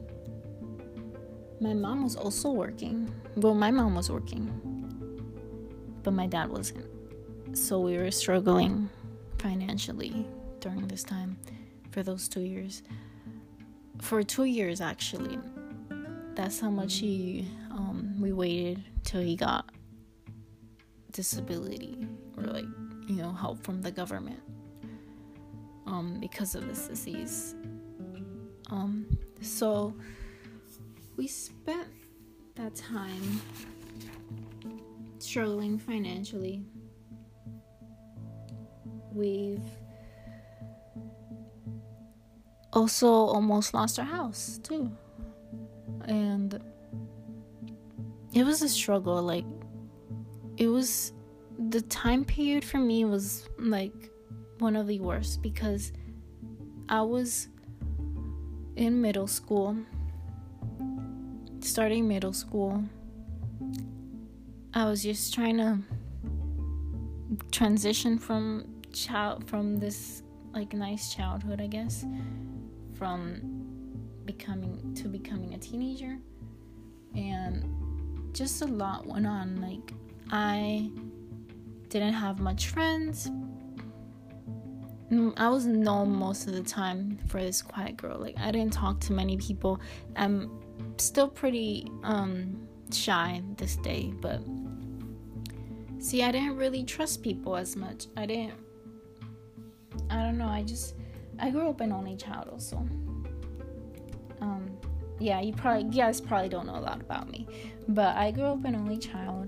my 1.60 1.74
mom 1.74 2.04
was 2.04 2.16
also 2.16 2.52
working. 2.52 3.14
Well, 3.36 3.56
my 3.56 3.72
mom 3.72 3.96
was 3.96 4.10
working, 4.10 4.46
but 6.04 6.12
my 6.12 6.28
dad 6.28 6.50
wasn't. 6.50 6.86
So 7.58 7.80
we 7.82 7.98
were 7.98 8.12
struggling 8.12 8.90
financially 9.38 10.26
during 10.62 10.88
this 10.88 11.04
time 11.04 11.38
for 11.98 12.04
those 12.04 12.28
two 12.28 12.42
years. 12.42 12.84
For 14.02 14.22
two 14.22 14.44
years, 14.44 14.82
actually. 14.82 15.40
That's 16.36 16.60
how 16.60 16.70
much 16.70 17.00
he 17.00 17.48
um, 17.72 18.16
we 18.22 18.32
waited 18.34 18.84
till 19.04 19.22
he 19.22 19.36
got 19.36 19.72
disability 21.12 22.08
or 22.38 22.44
like 22.44 22.68
you 23.08 23.16
know 23.16 23.32
help 23.32 23.64
from 23.64 23.82
the 23.82 23.90
government 23.90 24.40
um, 25.88 26.20
because 26.20 26.54
of 26.54 26.68
this 26.68 26.88
disease. 26.88 27.56
Um, 28.70 29.08
so 29.42 29.96
we 31.16 31.26
spent 31.26 31.88
that 32.58 32.76
time 32.76 33.42
struggling 35.18 35.80
financially. 35.80 36.64
We've 39.12 39.66
also 42.78 43.08
almost 43.08 43.74
lost 43.74 43.98
our 43.98 44.06
house 44.06 44.60
too. 44.62 44.92
And 46.06 46.62
it 48.34 48.44
was 48.44 48.62
a 48.62 48.70
struggle. 48.70 49.22
Like, 49.22 49.46
it 50.58 50.68
was 50.68 51.12
the 51.58 51.82
time 51.82 52.24
period 52.24 52.64
for 52.64 52.78
me 52.78 53.04
was 53.04 53.50
like 53.58 54.12
one 54.60 54.76
of 54.76 54.86
the 54.86 55.00
worst 55.00 55.42
because 55.42 55.92
I 56.88 57.02
was 57.02 57.48
in 58.76 59.02
middle 59.02 59.28
school, 59.28 59.76
starting 61.62 62.08
middle 62.08 62.34
school. 62.34 62.84
I 64.76 64.86
was 64.86 65.02
just 65.02 65.34
trying 65.34 65.58
to 65.58 65.80
transition 67.52 68.20
from 68.20 68.66
child 68.94 69.50
from 69.50 69.80
this 69.80 70.22
like 70.54 70.74
nice 70.74 71.14
childhood, 71.14 71.60
I 71.60 71.68
guess, 71.68 72.06
from 72.98 73.42
becoming 74.26 74.94
to 74.96 75.08
becoming 75.08 75.54
a 75.54 75.58
teenager. 75.58 76.18
And 77.16 78.34
just 78.34 78.62
a 78.62 78.66
lot 78.66 79.06
went 79.06 79.26
on. 79.26 79.62
Like 79.62 79.94
I 80.32 80.92
didn't 81.90 82.14
have 82.14 82.40
much 82.40 82.68
friends 82.68 83.30
Mm, 85.12 85.34
I 85.38 85.48
was 85.48 85.66
known 85.66 86.14
most 86.14 86.48
of 86.48 86.54
the 86.54 86.64
time 86.64 87.18
for 87.28 87.42
this 87.42 87.62
quiet 87.62 87.96
girl. 87.96 88.18
Like 88.18 88.36
I 88.38 88.52
didn't 88.52 88.74
talk 88.74 89.00
to 89.02 89.14
many 89.14 89.38
people. 89.38 89.80
I'm 90.16 90.60
still 90.98 91.30
pretty 91.30 91.90
um 92.04 92.68
shy 92.92 93.42
this 93.58 93.78
day, 93.78 94.14
but 94.20 94.42
see, 96.00 96.24
I 96.24 96.32
didn't 96.32 96.58
really 96.58 96.84
trust 96.84 97.24
people 97.24 97.56
as 97.56 97.76
much. 97.76 98.08
I 98.18 98.26
didn't 98.26 98.54
I 100.10 100.24
don't 100.24 100.38
know, 100.38 100.50
I 100.50 100.64
just 100.64 100.96
I 101.40 101.50
grew 101.50 101.70
up 101.70 101.82
an 101.82 101.92
only 101.92 102.16
child 102.16 102.50
also. 102.52 102.78
Um 104.42 104.78
yeah, 105.20 105.42
you 105.42 105.54
probably 105.54 105.84
you 105.86 106.02
guys 106.02 106.22
probably 106.22 106.50
don't 106.50 106.68
know 106.68 106.78
a 106.78 106.82
lot 106.82 107.02
about 107.02 107.30
me. 107.30 107.48
But 107.88 108.16
I 108.18 108.32
grew 108.32 108.46
up 108.46 108.66
an 108.66 108.76
only 108.76 108.98
child 108.98 109.48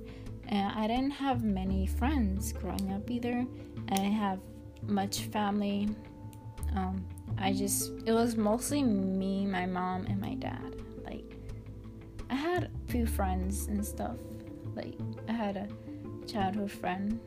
and 0.49 0.71
I 0.71 0.87
didn't 0.87 1.11
have 1.11 1.43
many 1.43 1.85
friends 1.85 2.53
growing 2.53 2.91
up 2.91 3.09
either. 3.09 3.45
I 3.89 3.95
didn't 3.95 4.13
have 4.13 4.39
much 4.81 5.21
family. 5.21 5.89
Um, 6.75 7.05
I 7.37 7.53
just, 7.53 7.91
it 8.05 8.11
was 8.11 8.35
mostly 8.35 8.83
me, 8.83 9.45
my 9.45 9.65
mom, 9.65 10.05
and 10.07 10.19
my 10.19 10.33
dad. 10.35 10.75
Like, 11.03 11.35
I 12.29 12.35
had 12.35 12.63
a 12.63 12.91
few 12.91 13.05
friends 13.05 13.67
and 13.67 13.85
stuff. 13.85 14.17
Like, 14.75 14.95
I 15.27 15.33
had 15.33 15.57
a 15.57 15.67
childhood 16.25 16.71
friend. 16.71 17.19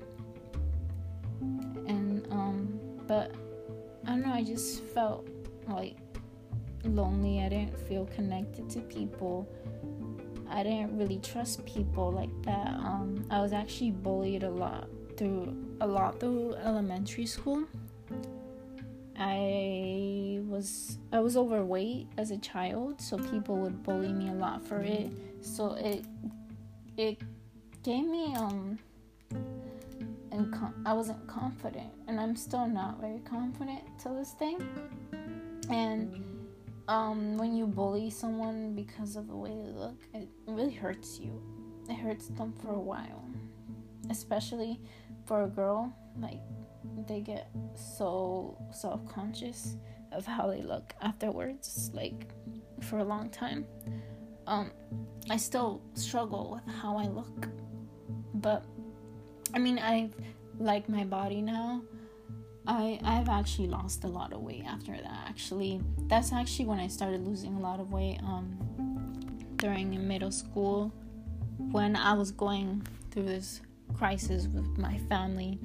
And, 1.40 2.26
um, 2.31 2.81
but 3.07 3.35
don't 4.12 4.26
know, 4.26 4.35
I 4.35 4.42
just 4.42 4.83
felt 4.83 5.26
like 5.69 5.97
lonely. 6.85 7.40
I 7.40 7.49
didn't 7.49 7.78
feel 7.88 8.07
connected 8.07 8.69
to 8.71 8.81
people. 8.81 9.49
I 10.50 10.62
didn't 10.62 10.99
really 10.99 11.19
trust 11.19 11.64
people 11.64 12.12
like 12.12 12.31
that. 12.42 12.69
Um, 12.69 13.25
I 13.31 13.40
was 13.40 13.52
actually 13.52 13.92
bullied 13.92 14.42
a 14.42 14.50
lot 14.50 14.88
through 15.16 15.57
a 15.81 15.87
lot 15.87 16.21
through 16.21 16.54
elementary 16.57 17.25
school. 17.25 17.64
I 19.19 20.40
was 20.47 20.99
I 21.12 21.21
was 21.21 21.37
overweight 21.37 22.09
as 22.19 22.31
a 22.31 22.38
child, 22.38 23.00
so 23.00 23.16
people 23.16 23.57
would 23.57 23.83
bully 23.83 24.12
me 24.12 24.28
a 24.28 24.35
lot 24.35 24.62
for 24.66 24.81
it. 24.81 25.11
So 25.40 25.73
it 25.75 26.04
it 26.99 27.19
gave 27.83 28.07
me 28.07 28.35
um 28.37 28.78
and 30.33 30.53
com- 30.53 30.75
I 30.87 30.95
wasn't 30.95 31.27
confident, 31.29 31.93
and 32.09 32.19
I'm 32.19 32.35
still 32.35 32.67
not 32.67 33.01
very 33.01 33.21
confident 33.21 33.83
to 34.03 34.09
this 34.09 34.33
day. 34.33 34.57
And 35.71 36.25
um, 36.89 37.37
when 37.37 37.55
you 37.55 37.67
bully 37.67 38.11
someone 38.11 38.75
because 38.75 39.15
of 39.15 39.29
the 39.29 39.37
way 39.37 39.51
they 39.51 39.71
look, 39.71 40.01
it 40.15 40.29
really 40.47 40.73
hurts 40.73 41.21
you. 41.21 41.41
It 41.89 41.95
hurts 41.95 42.29
them 42.29 42.55
for 42.62 42.71
a 42.71 42.81
while, 42.81 43.29
especially 44.11 44.81
for 45.27 45.45
a 45.45 45.49
girl, 45.49 45.95
like 46.19 46.41
they 47.07 47.21
get 47.21 47.51
so 47.75 48.59
self 48.73 49.07
conscious 49.09 49.77
of 50.12 50.27
how 50.27 50.47
they 50.47 50.62
look 50.62 50.95
afterwards, 51.01 51.91
like 51.93 52.33
for 52.81 52.99
a 52.99 53.05
long 53.05 53.31
time. 53.31 53.67
Um, 54.47 54.73
I 55.31 55.37
still 55.37 55.83
struggle 55.95 56.53
with 56.53 56.75
how 56.75 56.97
I 56.97 57.07
look, 57.07 57.49
but 58.35 58.65
I 59.54 59.59
mean, 59.59 59.78
I 59.78 60.11
like 60.59 60.88
my 60.88 61.04
body 61.04 61.42
now. 61.42 61.82
I 62.66 63.00
I've 63.04 63.28
actually 63.28 63.68
lost 63.68 64.04
a 64.04 64.09
lot 64.09 64.32
of 64.32 64.40
weight 64.40 64.64
after 64.66 64.92
that. 64.92 65.26
Actually, 65.28 65.80
that's 66.06 66.32
actually 66.32 66.66
when 66.66 66.78
I 66.78 66.87
started 66.88 67.26
losing 67.26 67.54
a 67.54 67.61
lot 67.61 67.80
of 67.80 67.92
weight. 67.92 68.18
Um, 68.23 68.59
during 69.56 70.09
middle 70.09 70.32
school, 70.32 70.92
when 71.71 71.94
I 71.94 72.14
was 72.14 72.32
going 72.32 72.85
through 73.11 73.25
this 73.25 73.61
crisis 73.94 74.49
with 74.49 74.76
my 74.76 74.99
family 75.09 75.61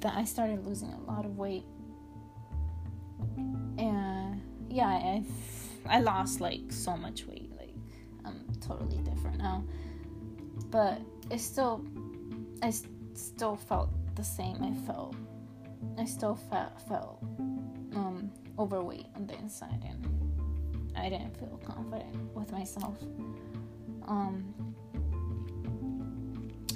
that 0.00 0.16
I 0.16 0.24
started 0.24 0.66
losing 0.66 0.92
a 0.92 1.00
lot 1.00 1.24
of 1.24 1.36
weight. 1.36 1.64
And 3.36 4.40
yeah, 4.68 4.88
I 4.88 5.24
I 5.88 6.00
lost 6.00 6.40
like 6.40 6.70
so 6.70 6.96
much 6.96 7.24
weight. 7.26 7.50
Like 7.56 7.74
I'm 8.24 8.44
totally 8.60 8.98
different 8.98 9.38
now. 9.38 9.64
But 10.70 11.00
it's 11.30 11.44
still 11.44 11.84
I 12.62 12.72
still 13.14 13.56
felt 13.56 13.90
the 14.14 14.24
same. 14.24 14.62
I 14.62 14.74
felt 14.86 15.14
I 15.96 16.04
still 16.04 16.34
felt 16.34 16.80
felt 16.88 17.22
um 17.94 18.30
overweight 18.58 19.06
on 19.16 19.26
the 19.26 19.34
inside 19.38 19.84
and 19.88 20.06
I 20.96 21.08
didn't 21.08 21.36
feel 21.36 21.60
confident 21.64 22.34
with 22.34 22.50
myself. 22.52 22.96
Um 24.06 24.54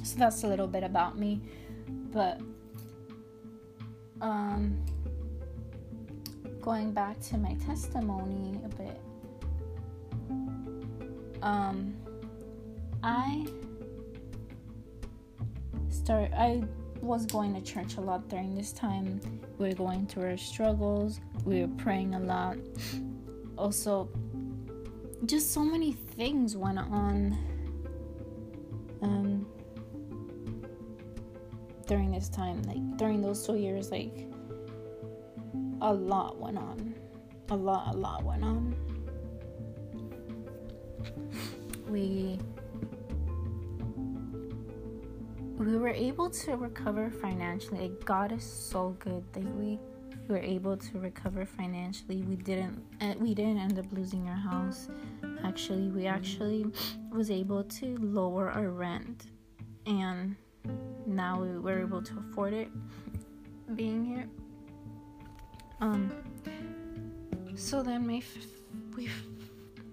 so 0.03 0.19
that's 0.19 0.43
a 0.45 0.47
little 0.47 0.67
bit 0.67 0.83
about 0.83 1.19
me. 1.19 1.41
But 2.13 2.41
um, 4.21 4.79
going 6.61 6.93
back 6.93 7.21
to 7.21 7.39
my 7.39 7.55
testimony 7.55 8.61
a 8.65 8.69
bit, 8.69 9.01
um, 11.43 11.95
I 13.03 13.47
start. 16.05 16.33
I 16.37 16.63
was 17.01 17.27
going 17.27 17.55
to 17.55 17.61
church 17.61 17.97
a 17.97 18.01
lot 18.01 18.29
during 18.29 18.55
this 18.55 18.73
time. 18.73 19.21
We 19.59 19.69
were 19.69 19.75
going 19.75 20.07
through 20.07 20.31
our 20.31 20.37
struggles. 20.37 21.21
We 21.45 21.61
were 21.63 21.75
praying 21.77 22.15
a 22.15 22.21
lot. 22.21 22.57
Also, 23.57 24.09
just 25.27 25.53
so 25.53 25.65
many 25.65 25.93
things 25.93 26.57
went 26.57 26.79
on. 26.79 27.39
Um, 29.03 29.47
during 31.87 32.11
this 32.11 32.29
time 32.29 32.63
like 32.63 32.97
during 32.97 33.21
those 33.21 33.45
two 33.45 33.57
years 33.57 33.91
like 33.91 34.27
a 35.83 35.93
lot 35.93 36.39
went 36.39 36.57
on 36.57 36.95
a 37.51 37.57
lot 37.57 37.95
a 37.95 37.99
lot 37.99 38.23
went 38.23 38.43
on 38.43 38.75
we 41.89 42.39
we 45.63 45.77
were 45.77 45.89
able 45.89 46.29
to 46.29 46.57
recover 46.57 47.11
financially. 47.11 47.83
Like 47.83 48.05
god 48.05 48.33
is 48.33 48.45
so 48.45 48.97
good 48.99 49.25
that 49.33 49.45
we 49.55 49.79
were 50.29 50.39
able 50.39 50.77
to 50.77 50.99
recover 50.99 51.45
financially. 51.45 52.23
We 52.23 52.37
didn't 52.37 52.83
eh, 53.01 53.15
we 53.19 53.35
didn't 53.35 53.59
end 53.59 53.79
up 53.79 53.87
losing 53.93 54.29
our 54.29 54.37
house 54.37 54.89
actually. 55.45 55.89
We 55.89 56.07
actually 56.07 56.67
was 57.13 57.31
able 57.31 57.65
to 57.65 57.97
lower 57.99 58.51
our 58.51 58.71
rent 58.71 59.27
and 59.87 60.37
now 61.07 61.41
we 61.43 61.59
were 61.59 61.81
able 61.81 62.03
to 62.03 62.19
afford 62.19 62.55
it 62.55 62.69
being 63.75 64.05
here. 64.05 64.29
Um 65.81 66.13
so 67.55 67.83
then 67.83 68.07
my 68.07 68.17
f- 68.17 68.47
we 68.97 69.11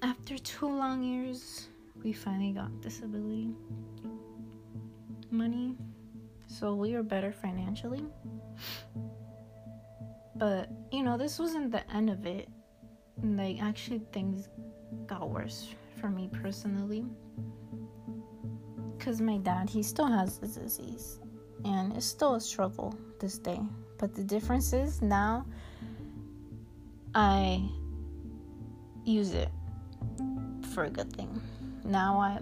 after 0.02 0.38
two 0.38 0.68
long 0.68 1.04
years 1.04 1.68
we 2.04 2.14
finally 2.14 2.54
got 2.54 2.82
disability 2.82 3.54
money 5.32 5.76
so 6.50 6.74
we 6.74 6.94
were 6.96 7.04
better 7.04 7.32
financially. 7.32 8.04
But 10.36 10.70
you 10.92 11.04
know 11.04 11.18
this 11.18 11.38
wasn't 11.38 11.72
the 11.72 11.90
end 11.94 12.10
of 12.10 12.26
it. 12.26 12.50
Like 13.24 13.62
actually 13.62 14.02
things 14.12 14.50
got 15.06 15.30
worse 15.30 15.68
for 16.00 16.10
me 16.10 16.30
personally. 16.42 17.06
Because 18.98 19.22
my 19.22 19.38
dad 19.38 19.70
he 19.70 19.84
still 19.84 20.08
has 20.08 20.40
the 20.40 20.48
disease 20.48 21.20
and 21.66 21.96
it's 21.96 22.06
still 22.06 22.36
a 22.36 22.42
struggle 22.42 22.98
this 23.20 23.38
day. 23.38 23.60
But 23.98 24.16
the 24.16 24.24
difference 24.24 24.74
is 24.74 25.02
now 25.02 25.46
i 27.16 27.68
use 29.04 29.34
it 29.34 29.50
for 30.74 30.86
a 30.86 30.90
good 30.90 31.12
thing. 31.14 31.42
Now 31.84 32.20
i 32.20 32.40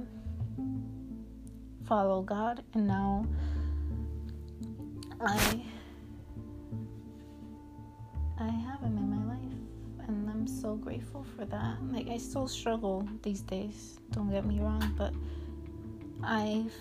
follow 1.88 2.22
god 2.22 2.64
and 2.74 2.88
now 2.88 3.26
i 5.22 5.64
i 8.40 8.50
have 8.50 8.82
him 8.82 8.98
in 8.98 9.10
my 9.10 9.34
life 9.34 10.08
and 10.08 10.30
i'm 10.30 10.46
so 10.48 10.76
grateful 10.76 11.26
for 11.36 11.46
that. 11.46 11.78
Like 11.92 12.08
i 12.10 12.18
still 12.18 12.48
struggle 12.48 13.08
these 13.24 13.42
days 13.42 14.00
don't 14.12 14.30
get 14.30 14.46
me 14.46 14.60
wrong 14.60 14.94
but 14.98 15.14
I've 16.24 16.74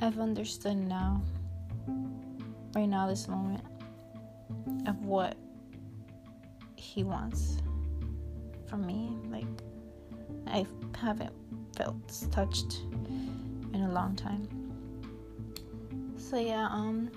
I've 0.00 0.18
understood 0.18 0.76
now 0.76 1.22
right 2.74 2.88
now 2.88 3.06
this 3.06 3.28
moment 3.28 3.64
of 4.86 5.04
what 5.04 5.36
he 6.76 7.04
wants 7.04 7.58
from 8.66 8.86
me. 8.86 9.16
Like 9.30 9.46
I 10.46 10.66
haven't 10.96 11.32
felt 11.76 11.96
touched 12.30 12.82
in 13.74 13.82
a 13.82 13.92
long 13.92 14.14
time. 14.16 14.48
So 16.16 16.38
yeah 16.38 16.66
um 16.70 17.10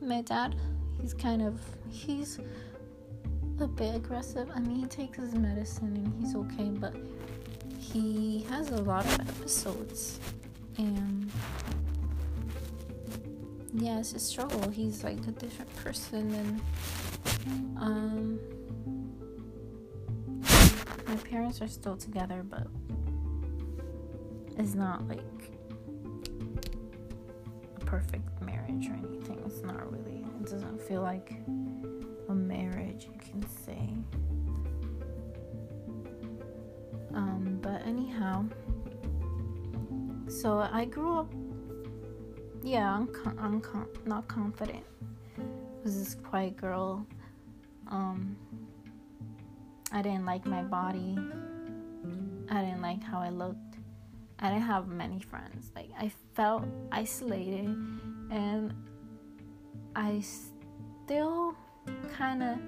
my 0.00 0.22
dad 0.22 0.54
he's 1.00 1.14
kind 1.14 1.42
of 1.42 1.60
he's 1.88 2.38
a 3.60 3.66
bit 3.66 3.94
aggressive. 3.94 4.48
I 4.54 4.60
mean 4.60 4.76
he 4.76 4.86
takes 4.86 5.18
his 5.18 5.34
medicine 5.34 5.96
and 5.96 6.14
he's 6.20 6.34
okay 6.36 6.70
but 6.70 6.94
he 7.78 8.46
has 8.48 8.70
a 8.70 8.82
lot 8.82 9.04
of 9.04 9.20
episodes. 9.20 10.20
And 10.78 11.30
yeah 13.74 13.98
it's 13.98 14.12
a 14.14 14.18
struggle. 14.18 14.70
He's 14.70 15.02
like 15.04 15.18
a 15.26 15.32
different 15.32 15.74
person 15.76 16.34
and 16.34 16.60
um 17.76 18.40
my 21.08 21.16
parents 21.16 21.60
are 21.60 21.68
still 21.68 21.96
together 21.96 22.42
but 22.48 22.66
it's 24.58 24.74
not 24.74 25.06
like 25.08 25.41
perfect 27.92 28.28
marriage 28.40 28.88
or 28.88 28.96
anything 29.06 29.38
it's 29.44 29.62
not 29.62 29.92
really 29.92 30.24
it 30.40 30.50
doesn't 30.50 30.80
feel 30.80 31.02
like 31.02 31.28
a 32.28 32.34
marriage 32.34 33.06
you 33.12 33.18
can 33.20 33.40
say 33.64 33.82
um, 37.14 37.58
but 37.60 37.86
anyhow, 37.86 38.44
so 40.28 40.58
I 40.72 40.86
grew 40.86 41.18
up, 41.18 41.32
yeah, 42.62 42.94
I'm, 42.94 43.08
I'm 43.38 43.60
con- 43.60 43.88
not 44.06 44.26
confident. 44.28 44.84
I 45.38 45.42
was 45.84 45.98
this 45.98 46.14
quiet 46.14 46.56
girl. 46.56 47.06
Um, 47.88 48.36
I 49.90 50.00
didn't 50.00 50.24
like 50.24 50.46
my 50.46 50.62
body. 50.62 51.18
I 52.50 52.62
didn't 52.62 52.82
like 52.82 53.02
how 53.02 53.20
I 53.20 53.28
looked. 53.28 53.71
I 54.42 54.48
didn't 54.48 54.64
have 54.64 54.88
many 54.88 55.20
friends. 55.20 55.70
Like 55.74 55.90
I 55.98 56.10
felt 56.34 56.64
isolated, 56.90 57.66
and 58.30 58.74
I 59.94 60.20
still 60.20 61.54
kind 62.12 62.42
of 62.42 62.58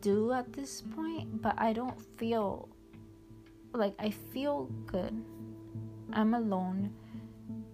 do 0.00 0.32
at 0.32 0.52
this 0.52 0.82
point, 0.82 1.40
but 1.42 1.54
I 1.58 1.72
don't 1.72 1.98
feel 2.18 2.68
like 3.72 3.94
I 3.98 4.10
feel 4.10 4.68
good. 4.86 5.24
I'm 6.12 6.34
alone 6.34 6.92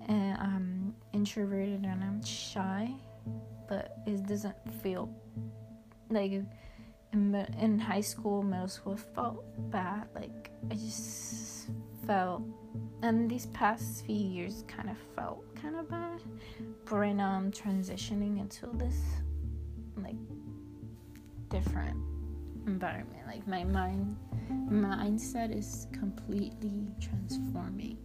and 0.09 0.37
I'm 0.39 0.95
introverted 1.13 1.85
and 1.85 2.05
I'm 2.05 2.25
shy, 2.25 2.91
but 3.69 3.99
it 4.07 4.27
doesn't 4.27 4.57
feel 4.83 5.09
like 6.11 6.33
in, 7.13 7.35
in 7.59 7.79
high 7.79 8.01
school, 8.03 8.43
middle 8.43 8.69
school, 8.69 8.97
felt 8.97 9.43
bad. 9.71 10.09
Like 10.15 10.51
I 10.71 10.75
just 10.75 11.69
felt, 12.07 12.43
and 13.03 13.31
these 13.31 13.47
past 13.47 14.05
few 14.07 14.17
years 14.17 14.65
kind 14.67 14.91
of 14.91 14.97
felt 15.15 15.45
kind 15.55 15.77
of 15.77 15.89
bad. 15.89 16.21
But 16.85 16.97
right 16.97 17.15
now, 17.15 17.31
I'm 17.31 17.47
um, 17.47 17.51
transitioning 17.53 18.41
into 18.41 18.67
this 18.75 18.99
like 19.97 20.17
different 21.49 21.97
environment. 22.67 23.27
Like 23.27 23.47
my 23.47 23.65
mind 23.65 24.17
mindset 24.71 25.57
is 25.57 25.87
completely 25.93 26.89
transforming. 27.01 27.99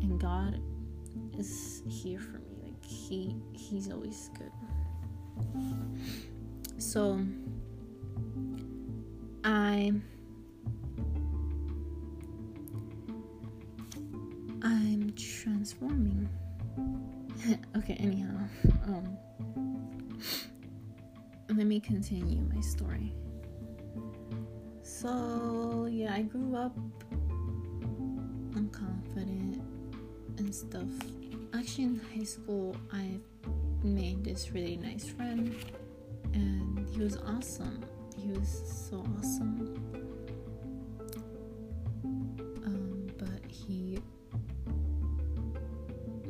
And 0.00 0.20
God 0.20 0.60
is 1.38 1.82
here 1.88 2.18
for 2.20 2.38
me. 2.38 2.56
Like 2.62 2.84
he 2.84 3.36
he's 3.52 3.90
always 3.90 4.30
good. 4.38 4.52
So 6.78 7.20
I 9.44 9.92
I'm 14.62 15.12
transforming. 15.16 16.28
okay, 17.76 17.94
anyhow. 17.94 18.36
Um 18.86 19.16
let 21.56 21.66
me 21.66 21.80
continue 21.80 22.42
my 22.54 22.60
story. 22.60 23.14
So, 24.82 25.86
yeah, 25.90 26.12
I 26.14 26.22
grew 26.22 26.56
up 26.56 26.76
unconfident 28.52 29.60
and 30.38 30.54
stuff. 30.54 30.88
Actually, 31.54 31.84
in 31.84 32.00
high 32.14 32.24
school, 32.24 32.76
I 32.92 33.18
made 33.84 34.24
this 34.24 34.50
really 34.52 34.76
nice 34.76 35.08
friend, 35.08 35.54
and 36.32 36.86
he 36.88 37.00
was 37.00 37.16
awesome. 37.18 37.84
He 38.16 38.28
was 38.28 38.62
so 38.90 39.04
awesome. 39.18 39.97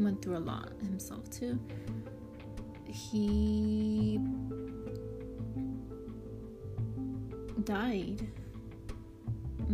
Went 0.08 0.22
through 0.22 0.38
a 0.38 0.46
lot 0.54 0.72
himself, 0.80 1.28
too. 1.28 1.60
He 2.86 4.18
died 7.64 8.26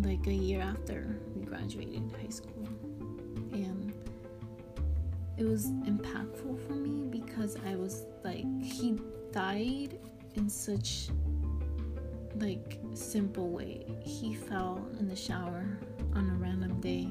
like 0.03 0.27
a 0.27 0.33
year 0.33 0.61
after 0.61 1.21
we 1.37 1.45
graduated 1.45 2.03
high 2.21 2.31
school. 2.31 2.67
And 3.53 3.95
it 5.39 5.45
was 5.45 5.67
impactful 5.87 6.67
for 6.67 6.73
me 6.73 7.05
because 7.17 7.57
I 7.65 7.77
was 7.77 8.05
like, 8.25 8.45
he 8.61 8.99
died 9.31 10.01
in 10.35 10.51
such 10.51 11.11
like 12.41 12.81
simple 12.95 13.51
way. 13.51 13.87
He 14.03 14.35
fell 14.35 14.85
in 14.99 15.07
the 15.07 15.15
shower 15.15 15.79
on 16.13 16.29
a 16.29 16.35
random 16.35 16.81
day 16.81 17.09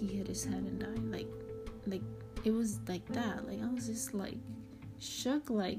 he 0.00 0.06
hit 0.16 0.26
his 0.26 0.44
head 0.44 0.54
and 0.54 0.80
died. 0.80 1.04
Like 1.04 1.28
like 1.86 2.02
it 2.44 2.52
was 2.52 2.80
like 2.88 3.06
that. 3.12 3.46
Like 3.46 3.62
I 3.62 3.72
was 3.72 3.86
just 3.86 4.14
like 4.14 4.38
shook 4.98 5.50
like 5.50 5.78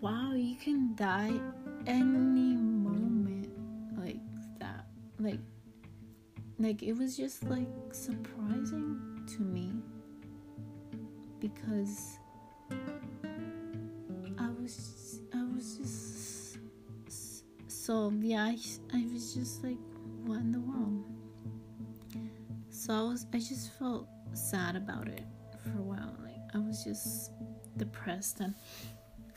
wow, 0.00 0.32
you 0.34 0.56
can 0.56 0.94
die 0.96 1.38
any 1.86 2.56
moment 2.56 3.48
like 3.98 4.20
that. 4.58 4.86
Like 5.18 5.40
like 6.58 6.82
it 6.82 6.96
was 6.96 7.16
just 7.16 7.44
like 7.44 7.68
surprising 7.92 9.26
to 9.36 9.42
me 9.42 9.72
because 11.40 12.18
I 14.38 14.48
was 14.60 15.20
I 15.34 15.44
was 15.54 15.76
just 15.76 16.58
so 17.68 18.12
yeah 18.20 18.44
I, 18.44 18.58
I 18.94 19.04
was 19.12 19.34
just 19.34 19.64
like 19.64 19.78
what 20.24 20.38
in 20.38 20.52
the 20.52 20.60
world 20.60 20.91
so 22.84 22.92
I 22.92 23.02
was 23.02 23.26
I 23.32 23.38
just 23.38 23.70
felt 23.78 24.08
sad 24.34 24.74
about 24.74 25.06
it 25.06 25.22
for 25.62 25.70
a 25.78 25.82
while 25.82 26.16
like 26.20 26.40
I 26.52 26.58
was 26.58 26.82
just 26.82 27.30
depressed 27.76 28.40
and 28.40 28.54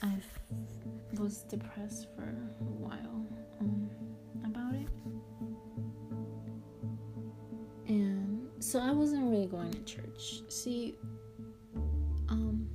I 0.01 0.15
was 1.19 1.43
depressed 1.43 2.07
for 2.15 2.23
a 2.23 2.63
while 2.63 3.27
um, 3.61 3.87
about 4.43 4.73
it 4.73 4.87
and 7.87 8.47
so 8.59 8.79
I 8.79 8.89
wasn't 8.89 9.29
really 9.29 9.45
going 9.45 9.71
to 9.73 9.83
church 9.83 10.41
see 10.49 10.95
um, 12.29 12.67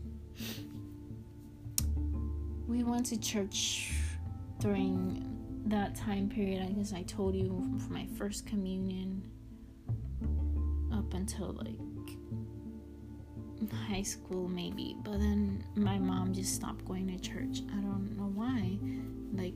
we 2.68 2.84
went 2.84 3.06
to 3.06 3.18
church 3.18 3.90
during 4.60 5.26
that 5.66 5.94
time 5.94 6.28
period. 6.28 6.62
I 6.62 6.72
guess 6.72 6.92
I 6.92 7.02
told 7.02 7.34
you 7.34 7.78
for 7.86 7.92
my 7.92 8.06
first 8.16 8.46
communion 8.46 9.29
until 11.30 11.52
like 11.52 11.78
high 13.88 14.02
school, 14.02 14.48
maybe. 14.48 14.96
But 15.02 15.18
then 15.18 15.64
my 15.74 15.98
mom 15.98 16.32
just 16.32 16.54
stopped 16.54 16.84
going 16.86 17.06
to 17.08 17.18
church. 17.18 17.62
I 17.72 17.80
don't 17.80 18.16
know 18.16 18.30
why. 18.34 18.78
Like, 19.32 19.54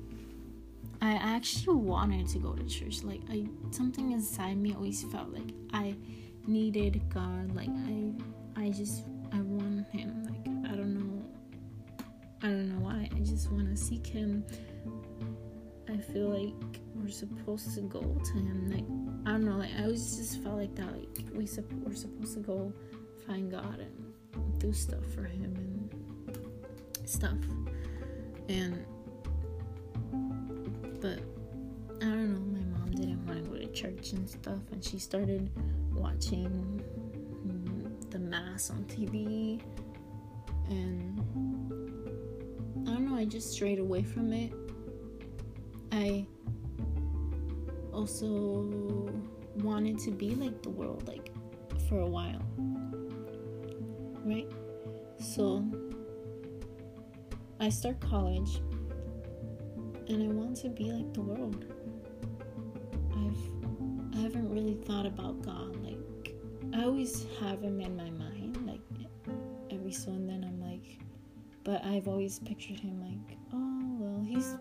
I 1.01 1.15
actually 1.15 1.77
wanted 1.77 2.29
to 2.29 2.39
go 2.39 2.53
to 2.53 2.65
church. 2.65 3.03
Like, 3.03 3.23
I 3.31 3.47
something 3.71 4.13
inside 4.13 4.57
me 4.57 4.75
always 4.75 5.03
felt 5.05 5.31
like 5.31 5.53
I 5.73 5.97
needed 6.47 7.01
God. 7.13 7.55
Like, 7.55 7.71
I 7.71 8.13
I 8.57 8.71
just 8.71 9.05
I 9.33 9.41
want 9.41 9.89
him. 9.91 10.25
Like 10.25 10.71
I 10.71 10.77
don't 10.77 10.95
know 10.95 11.25
I 12.43 12.47
don't 12.47 12.69
know 12.69 12.85
why. 12.85 13.09
I 13.15 13.19
just 13.21 13.51
want 13.51 13.69
to 13.71 13.77
seek 13.77 14.07
him. 14.07 14.45
I 15.89 15.97
feel 15.97 16.29
like 16.29 16.81
we're 16.95 17.09
supposed 17.09 17.75
to 17.75 17.81
go 17.83 18.01
to 18.01 18.33
him. 18.33 18.71
Like 18.71 19.14
I 19.27 19.31
don't 19.33 19.45
know. 19.45 19.57
Like 19.57 19.71
I 19.79 19.85
always 19.85 20.17
just 20.17 20.43
felt 20.43 20.57
like 20.57 20.75
that. 20.77 20.93
Like 20.93 21.09
we 21.33 21.47
we're 21.85 21.95
supposed 21.95 22.35
to 22.35 22.41
go 22.41 22.73
find 23.27 23.51
God 23.51 23.81
and 23.81 24.61
do 24.61 24.73
stuff 24.73 25.05
for 25.15 25.25
him 25.25 25.55
and 25.57 27.09
stuff. 27.09 27.39
And 28.49 28.85
but 31.01 31.21
I 32.01 32.07
don't 32.07 32.35
know. 32.35 32.61
My 32.61 32.79
mom 32.79 32.91
didn't 32.91 33.27
want 33.27 33.45
to 33.45 33.51
go 33.51 33.57
to 33.57 33.67
church 33.73 34.13
and 34.13 34.29
stuff, 34.29 34.61
and 34.73 34.85
she 34.85 34.99
started 34.99 35.51
watching 35.93 36.83
the 38.15 38.21
mass 38.21 38.71
on 38.71 38.85
TV 38.85 39.61
and 40.71 41.19
I 42.89 42.93
don't 42.93 43.11
know, 43.11 43.17
I 43.17 43.25
just 43.25 43.53
strayed 43.53 43.81
away 43.81 44.05
from 44.05 44.33
it. 44.33 44.53
I 45.91 46.25
also 48.05 49.09
wanted 49.63 49.99
to 49.99 50.11
be 50.11 50.35
like 50.35 50.63
the 50.63 50.69
world 50.69 51.09
like 51.09 51.31
for 51.89 52.01
a 52.01 52.07
while. 52.07 52.43
Right? 54.23 54.47
So 55.19 55.65
I 57.61 57.71
start 57.71 57.99
college 58.01 58.61
and 60.09 60.23
I 60.23 60.27
want 60.27 60.55
to 60.59 60.69
be 60.69 60.93
like 60.93 61.15
the 61.15 61.23
world. 61.23 61.65
I've 63.13 64.19
I 64.19 64.21
haven't 64.21 64.51
really 64.51 64.75
thought 64.75 65.07
about 65.07 65.41
God 65.41 65.75
like 65.77 66.35
I 66.75 66.85
always 66.85 67.25
have 67.41 67.63
him 67.63 67.81
in 67.81 67.97
my 67.97 68.11
mind, 68.11 68.59
like 68.67 68.83
every 69.71 69.93
so 69.93 70.11
and 70.11 70.29
then 70.29 70.45
I'm 70.45 70.61
like, 70.61 70.99
but 71.63 71.83
I've 71.83 72.07
always 72.07 72.39
pictured 72.39 72.81
him 72.81 73.01
like, 73.01 73.39
oh 73.55 73.97
well, 73.99 74.23
he's 74.23 74.59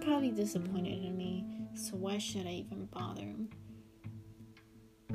probably 0.00 0.32
disappointed 0.32 1.04
in 1.04 1.15
so 1.76 1.96
why 1.96 2.18
should 2.18 2.46
I 2.46 2.64
even 2.66 2.86
bother 2.86 3.22
him? 3.22 3.48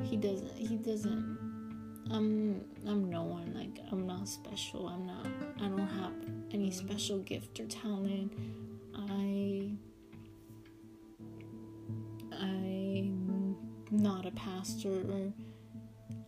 He 0.02 0.16
doesn't. 0.16 0.56
He 0.56 0.76
doesn't. 0.76 1.38
I'm. 2.10 2.64
I'm 2.86 3.10
no 3.10 3.22
one. 3.22 3.52
Like 3.54 3.84
I'm 3.90 4.06
not 4.06 4.28
special. 4.28 4.88
I'm 4.88 5.06
not. 5.06 5.26
I 5.58 5.68
don't 5.68 5.86
have 5.86 6.12
any 6.52 6.70
special 6.70 7.18
gift 7.18 7.60
or 7.60 7.66
talent. 7.66 8.32
I. 8.94 9.72
I'm 12.32 13.56
not 13.90 14.24
a 14.26 14.30
pastor 14.30 14.88
or 14.88 15.32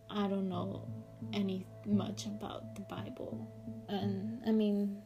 I 0.09 0.27
don't 0.27 0.47
know 0.47 0.87
any 1.33 1.65
much 1.85 2.25
about 2.25 2.75
the 2.75 2.81
Bible. 2.81 3.51
And 3.89 4.41
I 4.47 4.51
mean, 4.51 5.01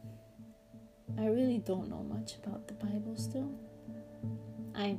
I 1.17 1.27
really 1.27 1.59
don't 1.59 1.89
know 1.89 2.03
much 2.03 2.35
about 2.43 2.67
the 2.67 2.73
Bible 2.73 3.15
still. 3.15 3.51
I 4.75 4.97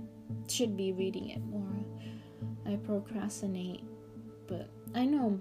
should 0.48 0.76
be 0.76 0.92
reading 0.92 1.30
it 1.30 1.42
more. 1.44 1.66
I 2.66 2.76
procrastinate, 2.76 3.82
but 4.46 4.70
I 4.94 5.04
know 5.04 5.40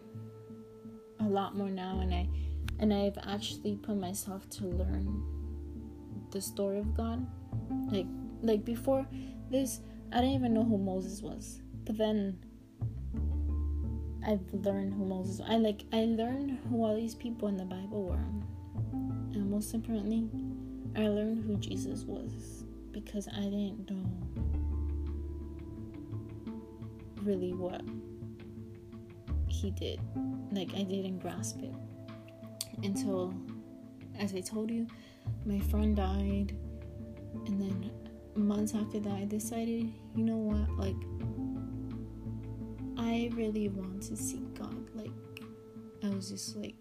a 1.20 1.24
lot 1.24 1.56
more 1.56 1.70
now 1.70 2.00
and 2.00 2.14
I 2.14 2.28
and 2.80 2.94
I've 2.94 3.18
actually 3.28 3.76
put 3.76 3.98
myself 3.98 4.50
to 4.52 4.66
learn 4.66 5.24
the 6.32 6.42
story 6.42 6.80
of 6.80 6.96
God. 6.96 7.26
Like 7.92 8.08
like 8.42 8.64
before 8.64 9.06
this 9.50 9.82
I 10.12 10.22
didn't 10.22 10.36
even 10.36 10.54
know 10.54 10.64
who 10.64 10.78
Moses 10.78 11.22
was. 11.22 11.62
But 11.86 11.98
then 11.98 12.40
I've 14.26 14.54
learned 14.54 14.94
who 14.94 15.06
Moses. 15.06 15.42
I 15.46 15.58
like. 15.58 15.84
I 15.94 16.06
learned 16.06 16.60
who 16.70 16.84
all 16.84 16.96
these 16.96 17.16
people 17.16 17.48
in 17.48 17.58
the 17.58 17.66
Bible 17.66 18.04
were, 18.04 18.26
and 19.34 19.50
most 19.50 19.74
importantly, 19.74 20.30
I 20.96 21.08
learned 21.08 21.46
who 21.46 21.56
Jesus 21.58 22.04
was 22.04 22.64
because 22.92 23.28
I 23.28 23.42
didn't 23.42 23.90
know 23.90 24.19
really 27.30 27.54
what 27.54 27.82
he 29.48 29.70
did. 29.72 30.00
Like 30.52 30.74
I 30.74 30.82
didn't 30.84 31.20
grasp 31.20 31.62
it 31.62 31.74
until, 32.84 33.34
as 34.18 34.34
I 34.34 34.42
told 34.42 34.72
you, 34.72 34.88
my 35.46 35.60
friend 35.60 35.96
died, 35.96 36.58
and 37.46 37.62
then 37.62 37.92
months 38.36 38.74
after 38.74 39.00
that, 39.00 39.14
I 39.14 39.26
decided, 39.26 39.94
you 40.16 40.24
know 40.24 40.38
what, 40.38 40.70
like 40.78 40.96
I 42.98 43.30
really 43.36 43.70
want 43.70 44.02
to 44.04 44.18
seek 44.18 44.54
God. 44.58 44.90
Like, 44.96 45.12
I 46.04 46.10
was 46.10 46.30
just 46.30 46.56
like, 46.58 46.76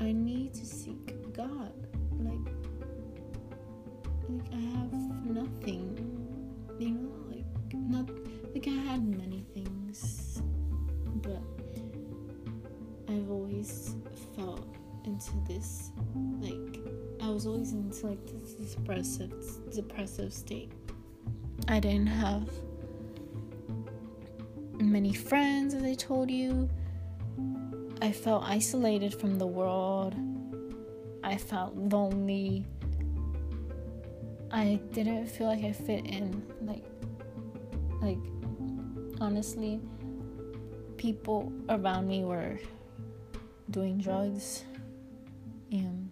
I 0.00 0.12
need 0.12 0.54
to 0.54 0.64
seek 0.64 1.32
God. 1.34 1.72
Like, 2.18 2.54
like 4.28 4.52
I 4.52 4.60
have 4.78 4.92
nothing, 5.24 5.84
you 6.78 6.90
know, 6.90 7.12
like 7.28 7.74
not 7.74 8.08
like 8.54 8.66
I 8.66 8.70
had 8.70 9.06
many 9.06 9.44
things, 9.54 10.42
but 11.16 11.42
I've 13.08 13.30
always 13.30 13.96
felt 14.36 14.66
into 15.04 15.32
this 15.48 15.90
like 16.40 16.78
I 17.22 17.30
was 17.30 17.46
always 17.46 17.72
into 17.72 18.06
like 18.06 18.26
this 18.26 18.74
depressive 18.74 19.32
depressive 19.72 20.32
state. 20.32 20.72
I 21.68 21.80
didn't 21.80 22.06
have 22.06 22.48
many 24.80 25.12
friends, 25.12 25.74
as 25.74 25.82
I 25.82 25.94
told 25.94 26.30
you. 26.30 26.68
I 28.02 28.12
felt 28.12 28.44
isolated 28.44 29.14
from 29.14 29.38
the 29.38 29.46
world. 29.46 30.14
I 31.22 31.36
felt 31.36 31.76
lonely. 31.76 32.66
I 34.50 34.80
didn't 34.92 35.26
feel 35.26 35.46
like 35.46 35.64
I 35.64 35.72
fit 35.72 36.06
in. 36.06 36.42
Like, 36.62 36.84
like, 38.00 38.18
honestly, 39.20 39.80
people 40.96 41.52
around 41.68 42.08
me 42.08 42.24
were 42.24 42.58
doing 43.70 43.98
drugs 43.98 44.64
and 45.70 46.10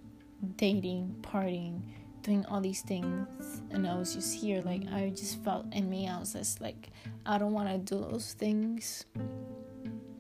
dating, 0.57 1.17
partying, 1.23 1.81
doing 2.23 2.45
all 2.47 2.61
these 2.61 2.83
things. 2.83 3.63
And 3.71 3.87
I 3.87 3.97
was 3.97 4.15
just 4.15 4.35
here 4.35 4.63
like 4.65 4.83
I 4.93 5.11
just 5.11 5.43
felt 5.43 5.67
in 5.73 5.89
me 5.89 6.09
I 6.09 6.19
was 6.19 6.33
just 6.33 6.61
like 6.61 6.91
I 7.27 7.39
don't 7.39 7.53
want 7.53 7.69
to 7.69 7.79
do 7.79 8.01
those 8.11 8.35
things 8.35 9.07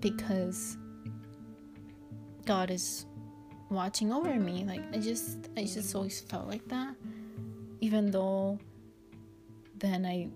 because 0.00 0.76
God 2.44 2.70
is 2.70 3.06
watching 3.70 4.12
over 4.12 4.34
me. 4.34 4.64
Like 4.64 4.82
I 4.92 4.98
just 4.98 5.48
I 5.56 5.62
just 5.62 5.94
always 5.94 6.20
felt 6.20 6.48
like 6.48 6.66
that. 6.68 6.94
Even 7.80 8.10
though 8.10 8.58
then 9.78 10.04
I 10.04 10.28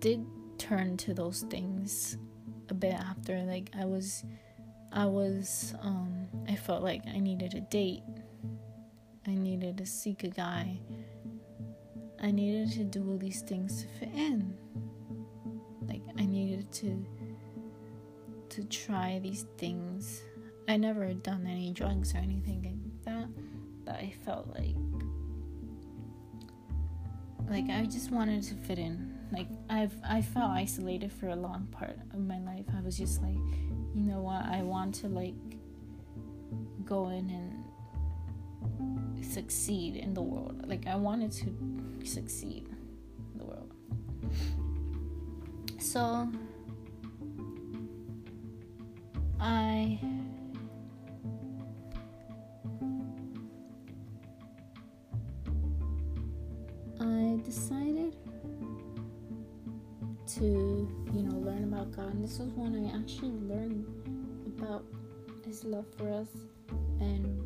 did 0.00 0.26
turn 0.72 0.96
to 0.96 1.12
those 1.12 1.42
things 1.50 2.16
a 2.70 2.74
bit 2.74 2.94
after 2.94 3.42
like 3.42 3.68
I 3.78 3.84
was 3.84 4.24
I 4.90 5.04
was 5.04 5.74
um 5.82 6.26
I 6.48 6.56
felt 6.56 6.82
like 6.82 7.02
I 7.06 7.18
needed 7.18 7.52
a 7.52 7.60
date 7.60 8.02
I 9.26 9.34
needed 9.34 9.76
to 9.76 9.84
seek 9.84 10.24
a 10.24 10.28
guy 10.28 10.78
I 12.22 12.30
needed 12.30 12.72
to 12.72 12.84
do 12.84 13.06
all 13.06 13.18
these 13.18 13.42
things 13.42 13.82
to 13.82 13.88
fit 13.98 14.14
in. 14.14 14.56
Like 15.82 16.02
I 16.18 16.24
needed 16.24 16.72
to 16.72 17.04
to 18.50 18.64
try 18.64 19.20
these 19.22 19.44
things 19.58 20.22
I 20.68 20.78
never 20.78 21.12
done 21.12 21.46
any 21.46 21.72
drugs 21.72 22.14
or 22.14 22.18
anything 22.18 22.62
like 22.62 23.04
that, 23.04 23.28
but 23.84 23.96
I 23.96 24.14
felt 24.24 24.48
like 24.56 24.76
like 27.50 27.68
I 27.68 27.84
just 27.84 28.10
wanted 28.10 28.42
to 28.44 28.54
fit 28.54 28.78
in. 28.78 29.11
Like 29.32 29.48
I've 29.70 29.94
I 30.06 30.20
felt 30.20 30.50
isolated 30.50 31.10
for 31.10 31.28
a 31.28 31.36
long 31.36 31.66
part 31.72 31.96
of 32.12 32.20
my 32.20 32.38
life. 32.40 32.66
I 32.76 32.82
was 32.82 32.98
just 32.98 33.22
like, 33.22 33.34
you 33.94 34.02
know 34.02 34.20
what, 34.20 34.44
I 34.44 34.62
want 34.62 34.94
to 34.96 35.08
like 35.08 35.34
go 36.84 37.08
in 37.08 37.30
and 37.30 37.64
succeed 39.24 39.96
in 39.96 40.12
the 40.12 40.20
world. 40.20 40.68
Like 40.68 40.86
I 40.86 40.96
wanted 40.96 41.32
to 41.32 41.54
succeed 42.04 42.68
in 43.32 43.38
the 43.38 43.44
world. 43.46 43.72
So 45.78 46.28
I 49.40 49.98
I 57.00 57.40
decided 57.44 58.01
to, 60.36 60.88
you 61.14 61.22
know, 61.22 61.38
learn 61.38 61.64
about 61.64 61.92
God. 61.94 62.14
And 62.14 62.24
this 62.24 62.38
was 62.38 62.52
when 62.52 62.74
I 62.74 62.96
actually 62.96 63.30
learned 63.30 63.86
about 64.46 64.84
His 65.46 65.64
love 65.64 65.86
for 65.96 66.12
us 66.12 66.28
and 67.00 67.42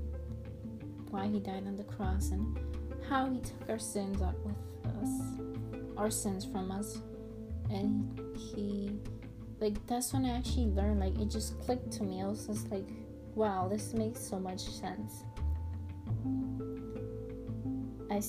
why 1.11 1.27
He 1.27 1.41
died 1.41 1.67
on 1.67 1.77
the 1.77 1.85
cross 1.85 2.31
and 2.31 2.59
how 3.09 3.29
He 3.31 3.41
took 3.41 3.69
our 3.69 3.79
sins 3.79 4.23
out 4.23 4.39
with 4.45 4.57
us, 5.03 5.11
our 5.97 6.11
sins 6.11 6.45
from 6.45 6.71
us. 6.71 7.01
And 7.71 8.19
He, 8.37 8.99
like, 9.61 9.85
that's 9.87 10.13
when 10.13 10.25
I 10.25 10.37
actually 10.37 10.67
learned, 10.67 11.01
like, 11.01 11.19
it 11.19 11.31
just 11.31 11.59
clicked 11.61 11.91
to 11.93 12.03
me. 12.03 12.23
I 12.23 12.27
was 12.27 12.47
just 12.47 12.71
like, 12.71 12.89
wow, 13.35 13.69
this 13.69 13.93
makes 13.95 14.21
so 14.21 14.39
much 14.39 14.61
sense. 14.61 15.25
I 18.11 18.23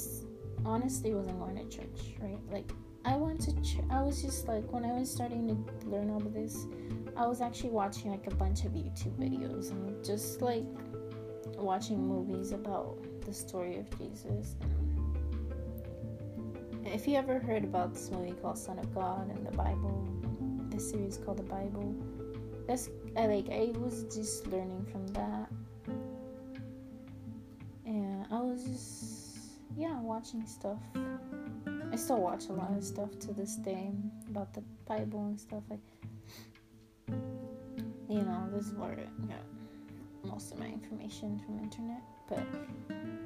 honestly 0.66 1.14
wasn't 1.14 1.40
going 1.40 1.56
to 1.56 1.78
church, 1.78 2.16
right? 2.20 2.40
Like 2.52 2.72
I 3.08 3.16
went 3.16 3.40
to. 3.42 3.54
I 3.90 4.04
was 4.04 4.22
just 4.22 4.50
like 4.50 4.70
when 4.74 4.84
I 4.84 4.92
was 4.92 5.10
starting 5.10 5.48
to 5.48 5.88
learn 5.88 6.10
all 6.10 6.18
of 6.18 6.34
this, 6.34 6.68
I 7.16 7.26
was 7.26 7.40
actually 7.40 7.70
watching 7.70 8.12
like 8.12 8.28
a 8.28 8.36
bunch 8.36 8.66
of 8.66 8.74
YouTube 8.74 9.16
videos 9.18 9.72
and 9.72 10.04
just 10.04 10.42
like 10.42 10.66
watching 11.56 12.06
movies 12.06 12.52
about 12.52 12.98
the 13.26 13.34
story 13.34 13.78
of 13.78 13.90
Jesus. 13.98 14.56
And 16.74 16.88
if 16.88 17.08
you 17.08 17.16
ever 17.16 17.40
heard 17.40 17.64
about 17.64 17.94
this 17.94 18.12
movie 18.12 18.34
called 18.34 18.58
Son 18.58 18.78
of 18.78 18.94
God 18.94 19.30
and 19.30 19.48
the 19.48 19.56
Bible, 19.56 20.06
this 20.70 20.90
series 20.90 21.18
called 21.18 21.38
the 21.38 21.44
Bible, 21.44 21.96
that's 22.68 22.90
I 23.16 23.28
like 23.28 23.50
I 23.50 23.72
was 23.80 24.04
just 24.14 24.48
learning 24.48 24.86
from 24.92 25.08
that. 25.08 25.50
And 27.86 28.26
I 28.30 28.42
was 28.42 28.66
just 28.66 29.38
yeah, 29.78 29.98
watching 30.02 30.46
stuff. 30.46 30.82
I 31.98 32.00
still 32.00 32.22
watch 32.22 32.50
a 32.50 32.54
lot 32.54 32.78
of 32.78 32.84
stuff 32.84 33.18
to 33.22 33.34
this 33.34 33.56
day 33.56 33.90
about 34.30 34.54
the 34.54 34.62
Bible 34.86 35.26
and 35.26 35.40
stuff 35.40 35.64
like. 35.68 35.80
You 38.08 38.22
know, 38.22 38.48
this 38.54 38.68
is 38.68 38.74
where 38.76 38.92
I 38.92 39.26
got 39.26 39.42
most 40.24 40.52
of 40.52 40.60
my 40.60 40.68
information 40.68 41.42
from 41.44 41.58
internet, 41.58 42.04
but 42.30 42.44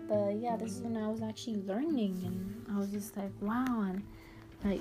but 0.08 0.38
yeah, 0.38 0.56
this 0.56 0.78
is 0.78 0.84
when 0.84 0.96
I 0.96 1.10
was 1.10 1.22
actually 1.22 1.58
learning, 1.64 2.24
and 2.26 2.66
I 2.74 2.80
was 2.80 2.92
just 2.92 3.18
like, 3.18 3.34
wow, 3.42 3.90
and 3.90 4.02
like 4.64 4.80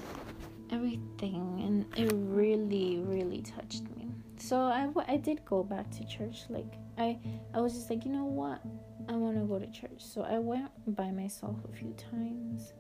everything, 0.70 1.60
and 1.66 1.84
it 1.98 2.12
really, 2.14 3.02
really 3.04 3.42
touched 3.42 3.82
me. 3.96 4.08
So 4.36 4.56
I, 4.56 4.88
I 5.08 5.16
did 5.16 5.44
go 5.44 5.64
back 5.64 5.90
to 5.98 6.06
church. 6.06 6.44
Like 6.48 6.74
I 6.96 7.18
I 7.52 7.60
was 7.60 7.72
just 7.72 7.90
like, 7.90 8.04
you 8.04 8.12
know 8.12 8.24
what, 8.24 8.62
I 9.08 9.14
want 9.14 9.36
to 9.36 9.42
go 9.42 9.58
to 9.58 9.66
church. 9.72 9.98
So 9.98 10.22
I 10.22 10.38
went 10.38 10.70
by 10.94 11.10
myself 11.10 11.56
a 11.68 11.76
few 11.76 11.92
times. 11.94 12.72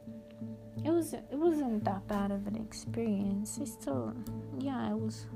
It 0.84 0.90
was 0.90 1.12
it 1.12 1.26
wasn't 1.32 1.84
that 1.84 2.06
bad 2.08 2.30
of 2.30 2.46
an 2.46 2.56
experience. 2.56 3.58
I 3.60 3.64
still 3.64 4.14
yeah, 4.58 4.88
I 4.90 4.94
was 4.94 5.26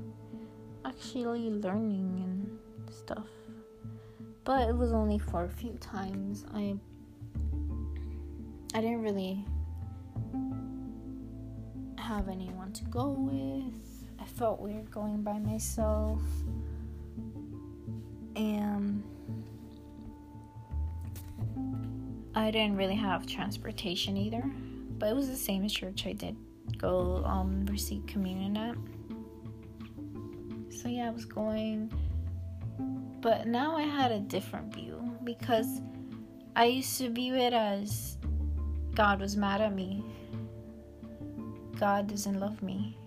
actually 0.83 1.49
learning 1.49 2.21
and 2.23 2.93
stuff. 2.93 3.27
But 4.43 4.69
it 4.69 4.75
was 4.75 4.91
only 4.91 5.19
for 5.19 5.43
a 5.43 5.49
few 5.49 5.73
times. 5.73 6.45
I 6.53 6.75
I 8.73 8.81
didn't 8.81 9.01
really 9.01 9.45
have 11.97 12.29
anyone 12.29 12.71
to 12.73 12.83
go 12.85 13.09
with. 13.11 13.73
I 14.19 14.25
felt 14.25 14.59
weird 14.59 14.91
going 14.91 15.21
by 15.21 15.39
myself. 15.39 16.21
And 18.35 19.03
I 22.35 22.51
didn't 22.51 22.75
really 22.75 22.95
have 22.95 23.25
transportation 23.25 24.17
either, 24.17 24.43
but 24.97 25.09
it 25.09 25.15
was 25.15 25.29
the 25.29 25.35
same 25.35 25.67
church 25.67 26.05
I 26.05 26.13
did 26.13 26.35
go 26.77 27.23
um, 27.25 27.65
receive 27.65 28.05
communion 28.05 28.57
at. 28.57 28.75
So 30.73 30.89
yeah, 30.89 31.07
I 31.07 31.11
was 31.11 31.25
going, 31.25 31.91
but 33.21 33.47
now 33.47 33.75
I 33.75 33.83
had 33.83 34.11
a 34.11 34.19
different 34.19 34.73
view 34.73 34.99
because 35.23 35.81
I 36.55 36.65
used 36.65 36.97
to 36.99 37.09
view 37.09 37.35
it 37.35 37.53
as 37.53 38.17
God 38.93 39.19
was 39.19 39.35
mad 39.35 39.61
at 39.61 39.73
me. 39.73 40.03
God 41.79 42.07
doesn't 42.07 42.39
love 42.39 42.61
me. 42.61 42.97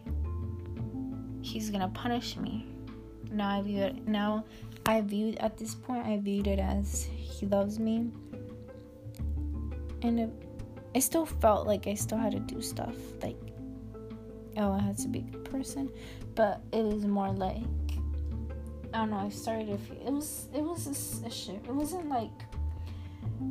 He's 1.43 1.71
gonna 1.71 1.89
punish 1.89 2.37
me. 2.37 2.67
Now 3.31 3.59
I 3.59 3.63
view 3.63 3.83
it. 3.83 4.07
Now 4.07 4.45
I 4.87 5.01
viewed 5.01 5.37
at 5.39 5.57
this 5.57 5.75
point. 5.75 6.07
I 6.07 6.19
viewed 6.19 6.47
it 6.47 6.59
as 6.59 7.05
He 7.05 7.47
loves 7.47 7.79
me 7.79 8.11
and 10.03 10.21
it, 10.21 10.48
I 10.95 11.01
still 11.01 11.27
felt 11.27 11.67
like 11.67 11.87
I 11.87 11.95
still 11.95 12.19
had 12.19 12.33
to 12.33 12.41
do 12.41 12.61
stuff 12.61 12.95
like 13.23 13.37
oh 14.57 14.73
I 14.73 14.81
had 14.81 14.99
to 14.99 15.09
be 15.09 15.21
a 15.21 15.23
good 15.23 15.45
person 15.45 15.91
but 16.35 16.63
it 16.73 16.83
was 16.83 17.07
more 17.07 17.31
like 17.31 17.63
I 18.95 18.99
don't 18.99 19.11
know 19.11 19.19
I 19.19 19.29
started 19.29 19.69
to 19.69 19.79
feel 19.79 19.99
it 20.07 20.13
was 20.13 20.49
it 20.55 20.63
was 20.63 20.87
a, 20.87 21.27
a 21.27 21.31
shift. 21.31 21.67
It 21.67 21.75
wasn't 21.75 22.09
like 22.09 22.31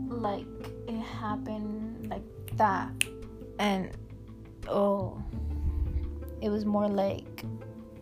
like 0.08 0.45
it 0.88 1.00
happened 1.00 2.10
like 2.10 2.23
that. 2.58 2.91
And 3.60 3.91
oh 4.67 5.21
it 6.41 6.50
was 6.50 6.65
more 6.65 6.88
like 6.88 7.45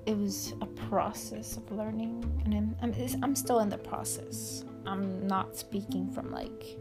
it 0.06 0.18
was 0.18 0.54
a 0.62 0.66
process 0.66 1.58
of 1.58 1.72
learning. 1.72 2.24
And 2.46 2.54
I'm, 2.54 2.76
I'm, 2.82 3.24
I'm 3.24 3.36
still 3.36 3.60
in 3.60 3.70
the 3.70 3.78
process. 3.78 4.64
I'm 4.86 5.26
not 5.26 5.58
speaking 5.58 6.12
from 6.12 6.32
like 6.32 6.78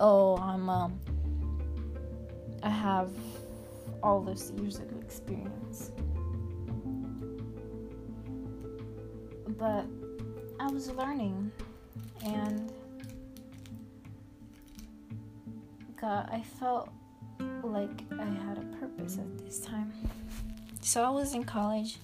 oh, 0.00 0.36
I'm 0.36 0.68
um, 0.68 1.00
I 2.62 2.70
have 2.70 3.10
all 4.02 4.20
those 4.20 4.50
years 4.52 4.78
of 4.78 4.90
experience. 5.02 5.90
But 9.58 9.86
I 10.60 10.70
was 10.70 10.90
learning 10.90 11.50
and 12.24 12.72
God, 16.00 16.28
I 16.30 16.42
felt 16.42 16.90
like 17.62 18.02
I 18.18 18.24
had 18.24 18.58
a 18.58 18.76
purpose 18.78 19.18
at 19.18 19.38
this 19.38 19.60
time. 19.60 19.92
So 20.80 21.02
I 21.02 21.10
was 21.10 21.34
in 21.34 21.44
college 21.44 21.98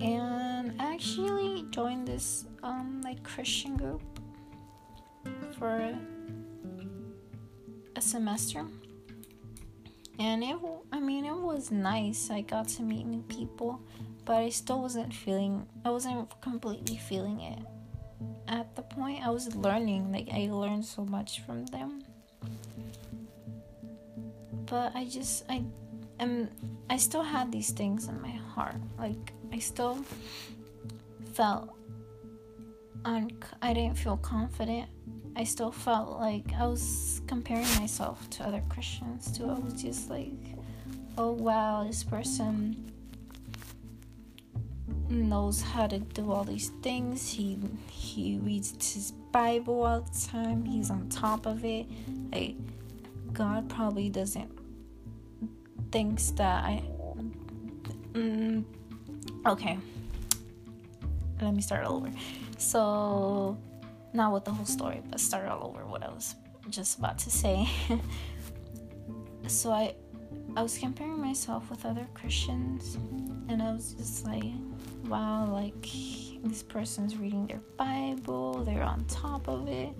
and 0.00 0.74
I 0.80 0.92
actually 0.94 1.64
joined 1.70 2.08
this 2.08 2.46
um 2.62 3.00
like 3.04 3.22
Christian 3.22 3.76
group 3.76 4.02
for 5.58 5.96
a 7.94 8.00
semester 8.00 8.64
and 10.22 10.44
it 10.44 10.56
i 10.92 11.00
mean 11.00 11.24
it 11.24 11.34
was 11.34 11.70
nice. 11.72 12.30
I 12.30 12.42
got 12.42 12.68
to 12.76 12.82
meet 12.82 13.04
new 13.06 13.22
people 13.22 13.80
but 14.24 14.36
i 14.36 14.48
still 14.50 14.80
wasn't 14.80 15.12
feeling 15.12 15.66
i 15.84 15.90
wasn't 15.90 16.28
completely 16.40 16.96
feeling 16.96 17.40
it. 17.40 17.58
At 18.46 18.76
the 18.76 18.82
point 18.82 19.26
i 19.26 19.30
was 19.30 19.54
learning 19.56 20.12
like 20.12 20.28
i 20.32 20.48
learned 20.50 20.84
so 20.84 21.04
much 21.04 21.40
from 21.44 21.66
them. 21.66 22.04
But 24.66 24.94
i 24.94 25.04
just 25.04 25.44
i 25.50 25.64
am 26.20 26.48
i 26.88 26.96
still 26.96 27.22
had 27.24 27.50
these 27.50 27.70
things 27.70 28.08
in 28.08 28.20
my 28.22 28.36
heart. 28.54 28.76
Like 28.98 29.32
i 29.52 29.58
still 29.58 30.04
felt 31.34 31.74
un- 33.04 33.42
i 33.60 33.72
didn't 33.72 33.98
feel 33.98 34.18
confident 34.18 34.88
I 35.34 35.44
still 35.44 35.72
felt 35.72 36.18
like 36.18 36.44
I 36.58 36.66
was 36.66 37.22
comparing 37.26 37.66
myself 37.78 38.28
to 38.30 38.44
other 38.44 38.62
Christians 38.68 39.36
too. 39.36 39.48
I 39.48 39.58
was 39.58 39.80
just 39.82 40.10
like, 40.10 40.32
oh 41.16 41.32
wow, 41.32 41.84
this 41.84 42.04
person 42.04 42.92
knows 45.08 45.60
how 45.60 45.86
to 45.86 45.98
do 45.98 46.30
all 46.30 46.44
these 46.44 46.70
things. 46.82 47.30
He 47.30 47.58
he 47.90 48.38
reads 48.38 48.70
his 48.92 49.12
Bible 49.32 49.84
all 49.84 50.00
the 50.00 50.28
time. 50.28 50.64
He's 50.64 50.90
on 50.90 51.08
top 51.08 51.46
of 51.46 51.64
it. 51.64 51.86
Like 52.30 52.56
God 53.32 53.68
probably 53.68 54.10
doesn't 54.10 54.50
thinks 55.92 56.30
that 56.32 56.64
I. 56.64 56.82
Mm, 58.14 58.64
okay, 59.46 59.78
let 61.40 61.54
me 61.54 61.62
start 61.62 61.86
over. 61.86 62.10
so, 62.58 63.56
not 64.12 64.32
with 64.32 64.44
the 64.44 64.52
whole 64.52 64.66
story, 64.66 65.00
but 65.10 65.20
start 65.20 65.48
all 65.48 65.66
over 65.66 65.86
what 65.86 66.02
I 66.02 66.08
was 66.08 66.34
just 66.70 66.98
about 66.98 67.18
to 67.18 67.30
say. 67.30 67.68
so 69.46 69.72
I 69.72 69.94
I 70.56 70.62
was 70.62 70.76
comparing 70.76 71.18
myself 71.20 71.70
with 71.70 71.86
other 71.86 72.06
Christians 72.14 72.96
and 73.48 73.62
I 73.62 73.72
was 73.72 73.94
just 73.94 74.26
like, 74.26 74.44
wow, 75.06 75.46
like 75.46 75.86
this 76.44 76.62
person's 76.62 77.16
reading 77.16 77.46
their 77.46 77.60
Bible, 77.76 78.64
they're 78.64 78.82
on 78.82 79.04
top 79.06 79.48
of 79.48 79.68
it. 79.68 79.90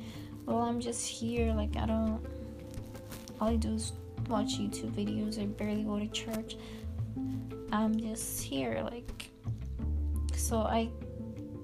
Well, 0.44 0.58
I'm 0.58 0.80
just 0.80 1.06
here, 1.06 1.52
like 1.54 1.76
I 1.76 1.86
don't 1.86 2.24
all 3.40 3.48
I 3.48 3.56
do 3.56 3.74
is 3.74 3.92
watch 4.28 4.58
YouTube 4.58 4.92
videos. 4.92 5.40
I 5.40 5.46
barely 5.46 5.82
go 5.82 5.98
to 5.98 6.06
church. 6.08 6.56
I'm 7.72 7.98
just 7.98 8.42
here 8.42 8.86
like 8.90 9.30
so 10.34 10.58
I 10.60 10.90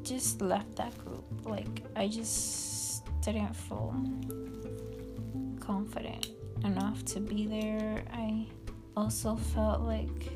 just 0.09 0.41
left 0.41 0.77
that 0.77 0.97
group. 1.05 1.25
Like 1.45 1.85
I 1.95 2.09
just 2.09 3.05
didn't 3.21 3.55
feel 3.55 3.95
confident 5.61 6.29
enough 6.65 7.05
to 7.07 7.21
be 7.21 7.47
there. 7.47 8.03
I 8.13 8.47
also 8.97 9.37
felt 9.37 9.83
like 9.83 10.33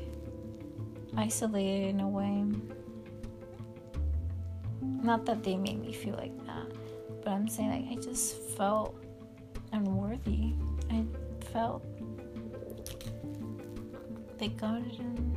isolated 1.17 1.89
in 1.89 2.01
a 2.01 2.07
way. 2.07 2.45
Not 4.81 5.25
that 5.25 5.43
they 5.43 5.57
made 5.57 5.81
me 5.81 5.91
feel 5.91 6.15
like 6.15 6.37
that, 6.45 6.67
but 7.23 7.31
I'm 7.31 7.47
saying 7.47 7.71
like 7.71 7.97
I 7.97 8.01
just 8.01 8.37
felt 8.55 8.95
unworthy. 9.71 10.53
I 10.91 11.03
felt 11.51 11.83
like 14.39 14.55
God 14.57 14.83
didn't 14.91 15.33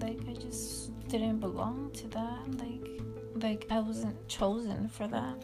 like 0.00 0.20
I 0.28 0.34
just 0.34 0.92
didn't 1.08 1.40
belong 1.40 1.90
to 1.94 2.08
that. 2.08 2.58
Like 2.58 2.93
like 3.34 3.66
I 3.70 3.80
wasn't 3.80 4.28
chosen 4.28 4.88
for 4.88 5.06
that. 5.08 5.36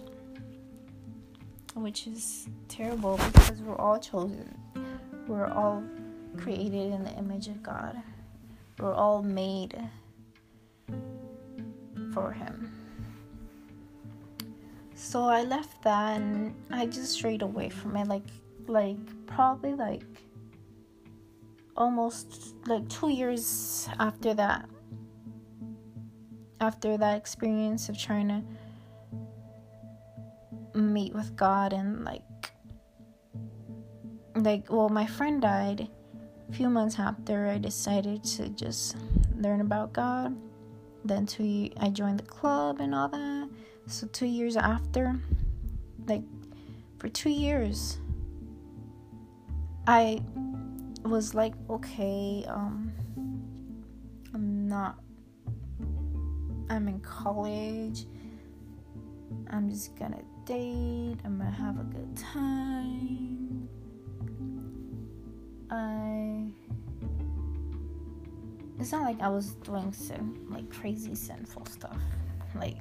Which 1.74 2.06
is 2.06 2.48
terrible 2.68 3.18
because 3.32 3.60
we're 3.62 3.76
all 3.76 3.98
chosen. 3.98 4.56
We're 5.26 5.46
all 5.46 5.82
created 6.36 6.92
in 6.92 7.04
the 7.04 7.12
image 7.12 7.48
of 7.48 7.62
God. 7.62 7.96
We're 8.78 8.94
all 8.94 9.22
made 9.22 9.80
for 12.12 12.32
Him. 12.32 12.72
So 14.94 15.24
I 15.24 15.42
left 15.42 15.82
that 15.82 16.20
and 16.20 16.54
I 16.70 16.86
just 16.86 17.12
strayed 17.12 17.42
away 17.42 17.70
from 17.70 17.96
it. 17.96 18.06
Like, 18.06 18.26
like 18.66 18.98
probably 19.26 19.74
like 19.74 20.02
almost 21.76 22.54
like 22.66 22.88
two 22.88 23.08
years 23.08 23.88
after 23.98 24.34
that. 24.34 24.68
After 26.60 26.96
that 26.98 27.16
experience 27.16 27.88
of 27.88 27.98
trying 27.98 28.28
to 28.28 28.42
meet 30.78 31.14
with 31.14 31.34
God 31.36 31.72
and 31.72 32.04
like 32.04 32.22
like 34.36 34.70
well 34.70 34.88
my 34.88 35.04
friend 35.04 35.42
died 35.42 35.88
a 36.48 36.52
few 36.52 36.68
months 36.68 36.98
after 36.98 37.48
I 37.48 37.58
decided 37.58 38.22
to 38.24 38.48
just 38.50 38.96
learn 39.36 39.60
about 39.60 39.92
God. 39.92 40.36
Then 41.04 41.26
two 41.26 41.70
I 41.78 41.88
joined 41.90 42.18
the 42.18 42.24
club 42.24 42.80
and 42.80 42.94
all 42.94 43.08
that. 43.08 43.48
So 43.86 44.06
two 44.08 44.26
years 44.26 44.56
after, 44.56 45.16
like 46.06 46.22
for 46.98 47.08
two 47.08 47.30
years, 47.30 47.98
I 49.86 50.22
was 51.04 51.34
like, 51.34 51.54
okay, 51.68 52.44
um, 52.46 52.92
I'm 54.34 54.68
not. 54.68 54.98
I'm 56.70 56.86
in 56.86 57.00
college. 57.00 58.06
I'm 59.50 59.68
just 59.68 59.96
gonna 59.98 60.22
date. 60.46 61.16
I'm 61.24 61.36
gonna 61.36 61.50
have 61.50 61.80
a 61.80 61.82
good 61.82 62.16
time. 62.16 63.68
I 65.68 66.46
it's 68.78 68.92
not 68.92 69.02
like 69.02 69.20
I 69.20 69.28
was 69.28 69.54
doing 69.56 69.92
sin 69.92 70.46
like 70.48 70.70
crazy 70.70 71.16
sinful 71.16 71.66
stuff. 71.66 71.98
Like 72.54 72.78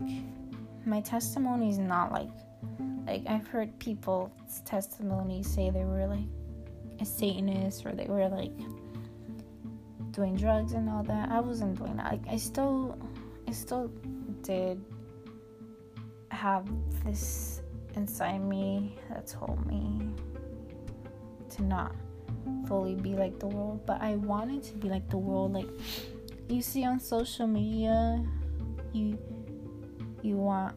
my 0.86 1.02
testimony 1.02 1.70
is 1.70 1.80
not 1.80 2.12
like 2.12 2.30
like 3.08 3.24
I've 3.28 3.48
heard 3.48 3.78
people's 3.80 4.62
testimonies 4.66 5.50
say 5.50 5.72
they 5.72 5.84
were 5.84 6.06
like 6.06 6.30
a 7.02 7.06
Satanist 7.06 7.88
or 7.88 7.94
they 7.94 8.06
were 8.06 8.30
like 8.30 8.56
doing 10.12 10.36
drugs 10.36 10.74
and 10.74 10.88
all 10.90 11.02
that. 11.04 11.32
I 11.32 11.40
wasn't 11.40 11.78
doing 11.78 11.98
that. 11.98 12.12
Like 12.12 12.28
I 12.30 12.38
still 12.38 12.96
I 13.50 13.52
still 13.52 13.90
did 14.44 14.80
have 16.30 16.70
this 17.04 17.64
inside 17.96 18.44
me 18.44 18.96
that 19.10 19.26
told 19.26 19.66
me 19.66 20.08
to 21.56 21.64
not 21.64 21.96
fully 22.68 22.94
be 22.94 23.16
like 23.16 23.40
the 23.40 23.48
world, 23.48 23.84
but 23.88 24.00
I 24.04 24.18
wanted 24.18 24.62
to 24.66 24.74
be 24.74 24.88
like 24.88 25.10
the 25.10 25.18
world. 25.18 25.54
Like 25.54 25.68
you 26.48 26.62
see 26.62 26.86
on 26.86 27.00
social 27.00 27.48
media, 27.48 28.24
you 28.94 29.18
you 30.22 30.36
want 30.36 30.76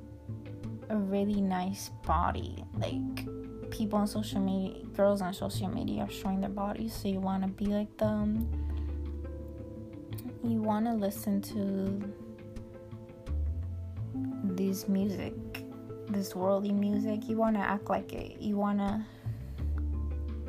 a 0.89 0.97
really 0.97 1.43
nice 1.43 1.91
body. 2.07 2.65
Like 2.79 3.71
people 3.71 3.99
on 3.99 4.07
social 4.07 4.41
media, 4.41 4.83
girls 4.97 5.21
on 5.21 5.35
social 5.35 5.69
media 5.69 6.05
are 6.05 6.11
showing 6.11 6.41
their 6.41 6.49
bodies, 6.49 6.95
so 6.95 7.07
you 7.07 7.21
want 7.21 7.43
to 7.43 7.51
be 7.51 7.67
like 7.67 7.95
them. 7.99 8.49
You 10.43 10.63
want 10.63 10.87
to 10.87 10.95
listen 10.95 11.43
to 11.43 12.22
this 14.57 14.89
music, 14.89 15.35
this 16.09 16.35
worldly 16.35 16.73
music. 16.73 17.29
You 17.29 17.37
want 17.37 17.57
to 17.57 17.63
act 17.63 17.91
like 17.91 18.13
it. 18.13 18.41
You 18.41 18.57
want 18.57 18.79
to 18.79 19.05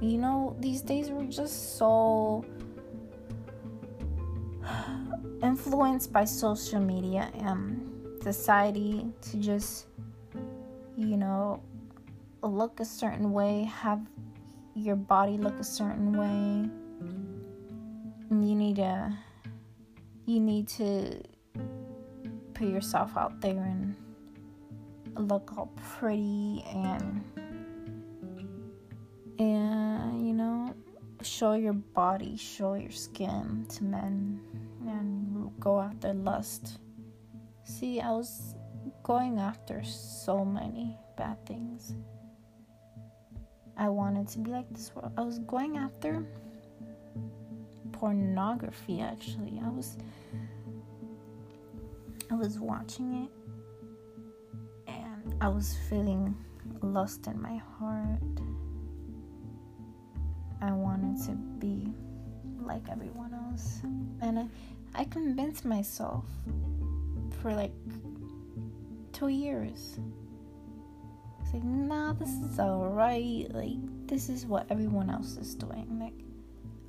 you 0.04 0.18
know, 0.18 0.54
these 0.60 0.82
days 0.82 1.10
we're 1.10 1.24
just 1.32 1.78
so 1.78 2.44
influenced 5.42 6.12
by 6.12 6.26
social 6.26 6.82
media 6.82 7.32
and 7.40 7.90
society 8.22 9.06
to 9.22 9.38
just, 9.38 9.88
you 10.98 11.16
know, 11.16 11.64
look 12.42 12.82
a 12.82 12.86
certain 12.86 13.32
way, 13.32 13.64
have 13.64 14.02
your 14.76 14.98
body 14.98 15.38
look 15.38 15.58
a 15.58 15.64
certain 15.64 16.12
way. 16.18 16.70
You 18.30 18.56
need 18.56 18.76
to 18.78 19.18
you 20.26 20.40
need 20.42 20.68
to 20.70 21.22
put 22.54 22.68
yourself 22.68 23.16
out 23.18 23.42
there 23.42 23.64
and 23.64 23.96
look 25.30 25.58
all 25.58 25.72
pretty 25.98 26.64
and 26.74 27.24
and 29.40 30.28
you 30.28 30.34
know 30.34 30.74
show 31.22 31.54
your 31.54 31.74
body 31.74 32.36
show 32.36 32.74
your 32.74 32.92
skin 32.92 33.66
to 33.70 33.84
men 33.84 34.40
and 34.88 35.52
go 35.60 35.80
after 35.80 36.14
lust. 36.14 36.80
See 37.64 38.02
i 38.02 38.12
was 38.12 38.56
going 39.04 39.40
after 39.40 39.84
so 39.84 40.44
many 40.46 40.98
bad 41.18 41.46
things. 41.46 41.96
I 43.78 43.90
wanted 43.90 44.28
to 44.30 44.40
be 44.40 44.52
like 44.52 44.70
this 44.72 44.92
world. 44.96 45.12
I 45.18 45.22
was 45.22 45.40
going 45.40 45.78
after 45.78 46.26
pornography 47.92 49.02
actually. 49.02 49.62
I 49.64 49.70
was 49.70 49.98
i 52.32 52.36
was 52.36 52.60
watching 52.60 53.24
it 53.24 53.32
and 54.88 55.36
i 55.42 55.48
was 55.48 55.78
feeling 55.90 56.36
lost 56.82 57.28
in 57.28 57.42
my 57.42 57.62
heart 57.78 58.20
I 60.64 60.72
wanted 60.72 61.22
to 61.26 61.32
be 61.60 61.94
like 62.62 62.88
everyone 62.90 63.34
else. 63.34 63.82
And 64.22 64.40
I, 64.40 64.48
I 64.96 65.04
convinced 65.04 65.66
myself 65.66 66.24
for 67.42 67.54
like 67.54 67.74
two 69.12 69.28
years. 69.28 70.00
It's 71.42 71.54
like, 71.54 71.66
nah, 71.66 72.14
this 72.14 72.30
is 72.30 72.62
alright. 72.62 73.54
Like, 73.54 73.76
this 74.08 74.30
is 74.30 74.46
what 74.46 74.66
everyone 74.70 75.10
else 75.10 75.36
is 75.36 75.54
doing. 75.54 76.00
Like, 76.00 76.14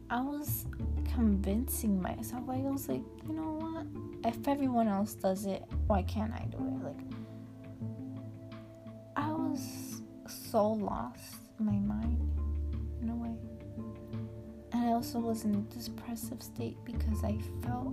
I 0.08 0.20
was 0.20 0.66
convincing 1.12 2.00
myself. 2.00 2.44
Like, 2.46 2.60
I 2.60 2.70
was 2.70 2.88
like, 2.88 3.02
you 3.26 3.34
know? 3.34 3.63
If 4.24 4.48
everyone 4.48 4.88
else 4.88 5.14
does 5.14 5.44
it, 5.44 5.62
why 5.86 6.02
can't 6.02 6.32
I 6.32 6.46
do 6.50 6.56
it? 6.56 6.82
Like, 6.82 6.96
I 9.16 9.30
was 9.30 10.00
so 10.26 10.68
lost 10.72 11.36
in 11.60 11.66
my 11.66 11.72
mind 11.72 12.18
in 13.02 13.10
a 13.10 13.14
way. 13.14 13.36
And 14.72 14.86
I 14.88 14.92
also 14.92 15.18
was 15.18 15.44
in 15.44 15.54
a 15.54 15.82
depressive 15.82 16.42
state 16.42 16.78
because 16.86 17.22
I 17.22 17.38
felt 17.62 17.92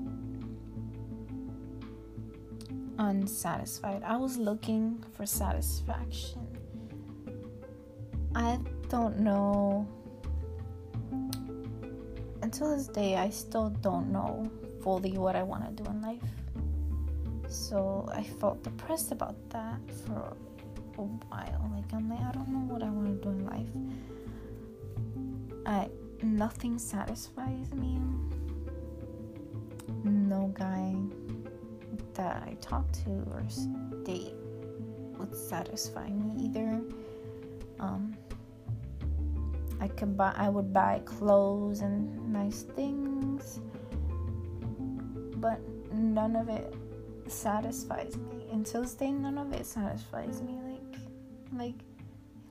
unsatisfied. 2.97 4.01
I 4.03 4.15
was 4.15 4.37
looking 4.37 5.03
for 5.17 5.25
satisfaction. 5.25 6.47
I 8.35 8.57
don't 8.87 9.19
know. 9.19 9.85
Until 12.41 12.75
this 12.75 12.87
day, 12.87 13.17
I 13.17 13.29
still 13.29 13.69
don't 13.69 14.13
know 14.13 14.49
fully 14.81 15.17
what 15.17 15.35
I 15.35 15.43
want 15.43 15.65
to 15.65 15.83
do 15.83 15.89
in 15.89 16.01
life. 16.01 16.19
So 17.47 18.07
I 18.13 18.23
felt 18.23 18.63
depressed 18.63 19.11
about 19.11 19.35
that 19.49 19.79
for 20.05 20.35
a 20.97 21.01
while. 21.01 21.71
Like 21.75 21.93
I'm 21.93 22.09
like 22.09 22.21
I 22.21 22.31
don't 22.31 22.49
know 22.49 22.73
what 22.73 22.83
I 22.83 22.89
want 22.89 23.07
to 23.07 23.27
do 23.27 23.29
in 23.29 23.45
life. 23.45 23.69
I 25.65 25.89
nothing 26.23 26.77
satisfies 26.77 27.73
me. 27.73 27.99
No 30.03 30.51
guy 30.53 30.95
that 32.13 32.43
I 32.43 32.55
talk 32.61 32.91
to 33.03 33.09
or 33.31 33.43
date 34.03 34.35
would 35.17 35.35
satisfy 35.35 36.09
me 36.09 36.45
either. 36.45 36.81
Um, 37.79 38.15
I 39.79 39.87
could 39.87 40.15
buy 40.15 40.33
I 40.35 40.49
would 40.49 40.71
buy 40.73 41.01
clothes 41.05 41.81
and 41.81 42.31
nice 42.31 42.61
things, 42.61 43.59
none 46.13 46.35
of 46.35 46.49
it 46.49 46.73
satisfies 47.27 48.15
me. 48.17 48.45
Until 48.51 48.83
this 48.83 48.93
day, 48.93 49.11
none 49.11 49.37
of 49.37 49.53
it 49.53 49.65
satisfies 49.65 50.41
me. 50.41 50.57
Like, 50.63 51.01
like, 51.53 51.75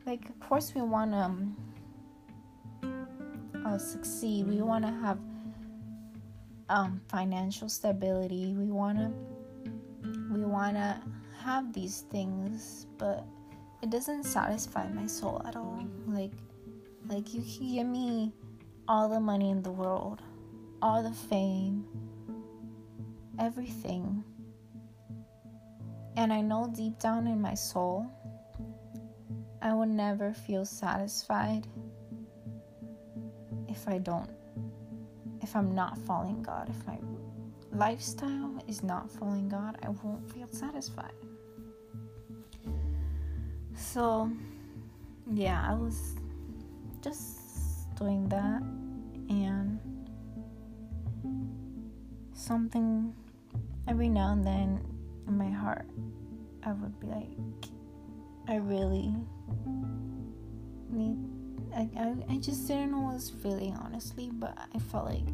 like. 0.06 0.28
Of 0.28 0.40
course, 0.40 0.72
we 0.74 0.82
want 0.82 1.12
to 1.12 1.18
um, 1.18 1.56
uh, 3.64 3.78
succeed. 3.78 4.46
We 4.46 4.62
want 4.62 4.84
to 4.84 4.90
have 4.90 5.18
um, 6.68 7.00
financial 7.08 7.68
stability. 7.68 8.54
We 8.56 8.70
want 8.70 8.98
to 8.98 9.11
we 10.32 10.44
want 10.44 10.76
to 10.76 11.00
have 11.42 11.72
these 11.72 12.04
things, 12.11 12.86
but 12.96 13.24
it 13.82 13.90
doesn't 13.90 14.24
satisfy 14.24 14.88
my 14.88 15.06
soul 15.06 15.42
at 15.46 15.56
all. 15.56 15.84
Like 16.06 16.32
like 17.08 17.34
you 17.34 17.42
can 17.42 17.74
give 17.74 17.86
me 17.86 18.32
all 18.88 19.08
the 19.08 19.20
money 19.20 19.50
in 19.50 19.62
the 19.62 19.70
world, 19.70 20.22
all 20.80 21.02
the 21.02 21.12
fame, 21.12 21.84
everything. 23.41 24.22
And 26.16 26.32
I 26.32 26.41
know 26.41 26.70
deep 26.72 26.99
down 26.99 27.26
in 27.26 27.41
my 27.41 27.55
soul 27.55 28.07
I 29.62 29.74
will 29.74 29.86
never 29.86 30.32
feel 30.32 30.64
satisfied 30.64 31.66
if 33.68 33.86
I 33.88 33.99
don't 33.99 34.30
if 35.43 35.57
I'm 35.57 35.74
not 35.74 35.99
following 35.99 36.43
God, 36.43 36.68
if 36.68 36.86
my 36.86 36.99
lifestyle 37.72 38.62
is 38.68 38.82
not 38.82 39.11
following 39.11 39.49
God, 39.49 39.78
I 39.82 39.88
won't 39.88 40.30
feel 40.32 40.47
satisfied. 40.51 41.12
So, 43.74 44.30
yeah, 45.32 45.66
I 45.66 45.74
was 45.74 46.14
just 47.01 47.41
doing 47.97 48.28
that, 48.28 48.62
and 49.30 49.80
something 52.34 53.14
every 53.89 54.09
now 54.09 54.33
and 54.33 54.45
then 54.45 54.81
in 55.26 55.37
my 55.37 55.51
heart, 55.51 55.87
I 56.64 56.72
would 56.72 56.99
be 57.01 57.07
like, 57.07 57.28
I 58.49 58.57
really 58.57 59.14
need. 60.91 61.16
I, 61.74 61.89
I, 61.97 62.14
I 62.35 62.37
just 62.39 62.66
didn't 62.66 62.91
know 62.91 63.01
what 63.01 63.12
I 63.12 63.14
was 63.14 63.31
feeling 63.31 63.76
honestly, 63.81 64.31
but 64.33 64.59
I 64.74 64.78
felt 64.78 65.07
like 65.07 65.26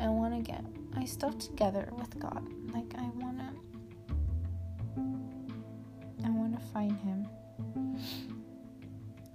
I 0.00 0.08
want 0.08 0.34
to 0.34 0.42
get 0.42 0.64
my 0.94 1.04
stuff 1.04 1.38
together 1.38 1.88
with 1.92 2.18
God. 2.18 2.44
Like 2.72 2.92
I 2.96 3.08
want 3.16 3.38
to 3.38 3.48
I 6.24 6.30
want 6.30 6.58
to 6.58 6.66
find 6.72 6.98
him. 6.98 7.28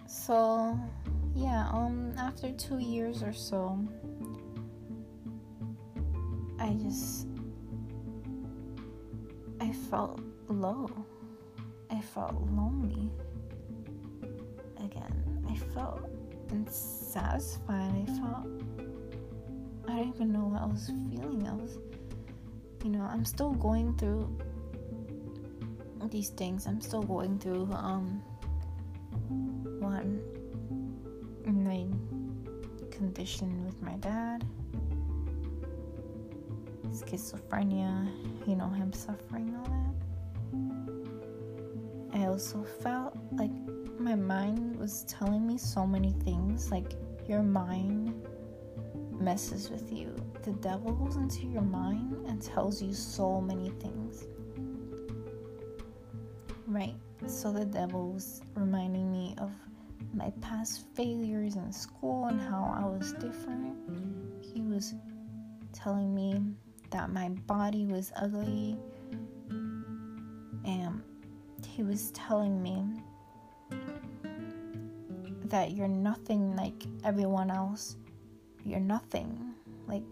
So, 0.05 0.77
yeah, 1.35 1.69
um 1.71 2.13
after 2.17 2.51
2 2.51 2.79
years 2.79 3.23
or 3.23 3.33
so 3.33 3.79
I 6.59 6.73
just 6.73 7.27
felt 9.93 10.19
low. 10.49 10.89
I 11.91 12.01
felt 12.01 12.33
lonely 12.49 13.11
again. 14.83 15.45
I 15.47 15.55
felt 15.75 16.09
unsatisfied. 16.49 17.93
I 18.01 18.05
felt 18.17 18.47
I 19.87 19.97
don't 19.97 20.15
even 20.15 20.31
know 20.33 20.45
what 20.45 20.63
I 20.63 20.65
was 20.65 20.87
feeling. 21.11 21.47
I 21.47 21.53
was, 21.53 21.77
you 22.83 22.89
know, 22.89 23.03
I'm 23.03 23.23
still 23.23 23.51
going 23.51 23.95
through 23.99 24.35
these 26.09 26.29
things. 26.29 26.65
I'm 26.65 26.81
still 26.81 27.03
going 27.03 27.37
through 27.37 27.69
um 27.73 28.23
one 29.79 30.21
my 31.45 31.85
condition 32.89 33.63
with 33.63 33.79
my 33.79 33.93
dad, 33.97 34.43
schizophrenia. 36.89 38.09
You 38.47 38.55
know, 38.55 38.69
him 38.69 38.91
suffering 38.91 39.55
all 39.55 39.65
that. 39.65 39.82
I 42.23 42.27
also 42.27 42.63
felt 42.63 43.17
like 43.33 43.51
my 43.99 44.15
mind 44.15 44.77
was 44.77 45.03
telling 45.09 45.45
me 45.45 45.57
so 45.57 45.85
many 45.85 46.13
things. 46.23 46.71
Like 46.71 46.93
your 47.27 47.43
mind 47.43 48.25
messes 49.19 49.69
with 49.69 49.91
you. 49.91 50.15
The 50.43 50.53
devil 50.53 50.93
goes 50.93 51.17
into 51.17 51.45
your 51.47 51.63
mind 51.63 52.25
and 52.27 52.41
tells 52.41 52.81
you 52.81 52.93
so 52.93 53.41
many 53.41 53.71
things. 53.71 54.25
Right? 56.65 56.95
So 57.27 57.51
the 57.51 57.65
devil 57.65 58.13
was 58.13 58.41
reminding 58.55 59.11
me 59.11 59.35
of 59.37 59.51
my 60.13 60.31
past 60.39 60.85
failures 60.95 61.57
in 61.57 61.73
school 61.73 62.27
and 62.27 62.39
how 62.39 62.73
I 62.73 62.85
was 62.85 63.11
different. 63.13 63.75
He 64.41 64.61
was 64.61 64.93
telling 65.73 66.15
me 66.15 66.41
that 66.91 67.11
my 67.11 67.27
body 67.47 67.85
was 67.85 68.13
ugly. 68.15 68.77
He 71.83 71.89
was 71.89 72.11
telling 72.11 72.63
me 72.63 72.81
that 75.47 75.71
you're 75.71 75.89
nothing 75.89 76.55
like 76.55 76.85
everyone 77.03 77.51
else 77.51 77.97
you're 78.65 78.79
nothing. 78.79 79.53
Like, 79.87 80.09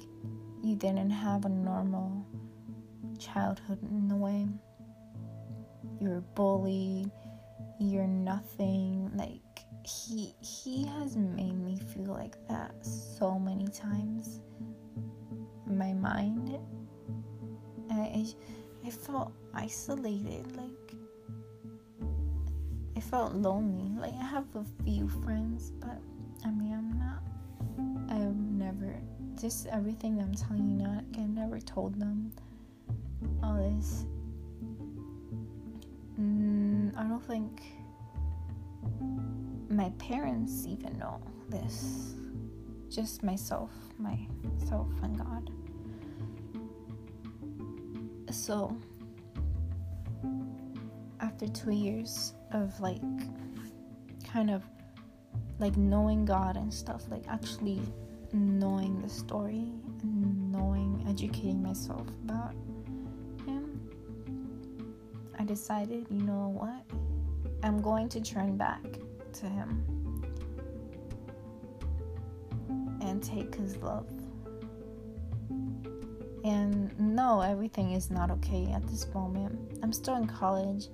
you 0.61 0.75
didn't 0.75 1.09
have 1.09 1.45
a 1.45 1.49
normal 1.49 2.25
childhood 3.17 3.79
in 3.83 4.11
a 4.11 4.17
way. 4.17 4.47
You're 6.01 6.19
bullied. 6.35 7.09
You're 7.79 8.07
nothing. 8.07 9.09
Like, 9.15 9.39
he 9.85 10.35
he 10.41 10.85
has 10.85 11.15
made 11.15 11.57
me 11.57 11.79
feel 11.93 12.13
like 12.13 12.35
that 12.49 12.73
so 12.85 13.39
many 13.39 13.67
times 13.67 14.41
in 15.65 15.75
my 15.75 15.91
mind 15.93 16.59
I, 17.89 18.27
I 18.85 18.89
felt 18.91 19.33
isolated 19.55 20.55
like 20.55 21.00
I 23.01 23.03
felt 23.03 23.33
lonely 23.33 23.89
like 23.99 24.13
I 24.13 24.23
have 24.23 24.45
a 24.55 24.63
few 24.83 25.07
friends 25.07 25.71
but 25.79 25.97
I 26.45 26.51
mean 26.51 26.71
I'm 26.71 26.99
not 26.99 27.23
I've 28.09 28.35
never, 28.35 28.93
just 29.39 29.67
everything 29.67 30.19
I'm 30.19 30.35
telling 30.35 30.69
you 30.69 30.83
now, 30.83 31.01
I've 31.17 31.29
never 31.29 31.59
told 31.59 31.99
them 31.99 32.31
all 33.41 33.55
this. 33.55 34.05
Mm, 36.19 36.95
I 36.97 37.03
don't 37.03 37.25
think 37.25 37.61
my 39.69 39.89
parents 39.97 40.65
even 40.67 40.97
know 40.99 41.21
this. 41.49 42.15
Just 42.89 43.23
myself, 43.23 43.71
myself, 43.97 44.89
and 45.01 45.17
God. 45.17 45.49
So, 48.29 48.75
after 51.21 51.47
two 51.47 51.71
years 51.71 52.33
of 52.53 52.79
like 52.79 53.01
kind 54.31 54.49
of 54.49 54.63
like 55.59 55.77
knowing 55.77 56.25
God 56.25 56.57
and 56.57 56.73
stuff, 56.73 57.03
like 57.09 57.23
actually 57.27 57.81
knowing 58.33 59.01
the 59.01 59.09
story 59.09 59.71
and 60.01 60.51
knowing, 60.51 61.05
educating 61.07 61.61
myself 61.61 62.07
about 62.23 62.53
Him, 63.45 63.79
I 65.37 65.43
decided, 65.43 66.07
you 66.09 66.23
know 66.23 66.55
what? 66.57 66.83
I'm 67.63 67.81
going 67.81 68.09
to 68.09 68.21
turn 68.21 68.57
back 68.57 68.81
to 69.33 69.45
Him 69.45 69.85
and 73.01 73.23
take 73.23 73.53
His 73.55 73.77
love. 73.77 74.07
And 76.43 76.99
no, 76.99 77.41
everything 77.41 77.91
is 77.91 78.09
not 78.09 78.31
okay 78.31 78.71
at 78.73 78.87
this 78.87 79.05
moment. 79.13 79.77
I'm 79.83 79.93
still 79.93 80.15
in 80.15 80.25
college. 80.25 80.87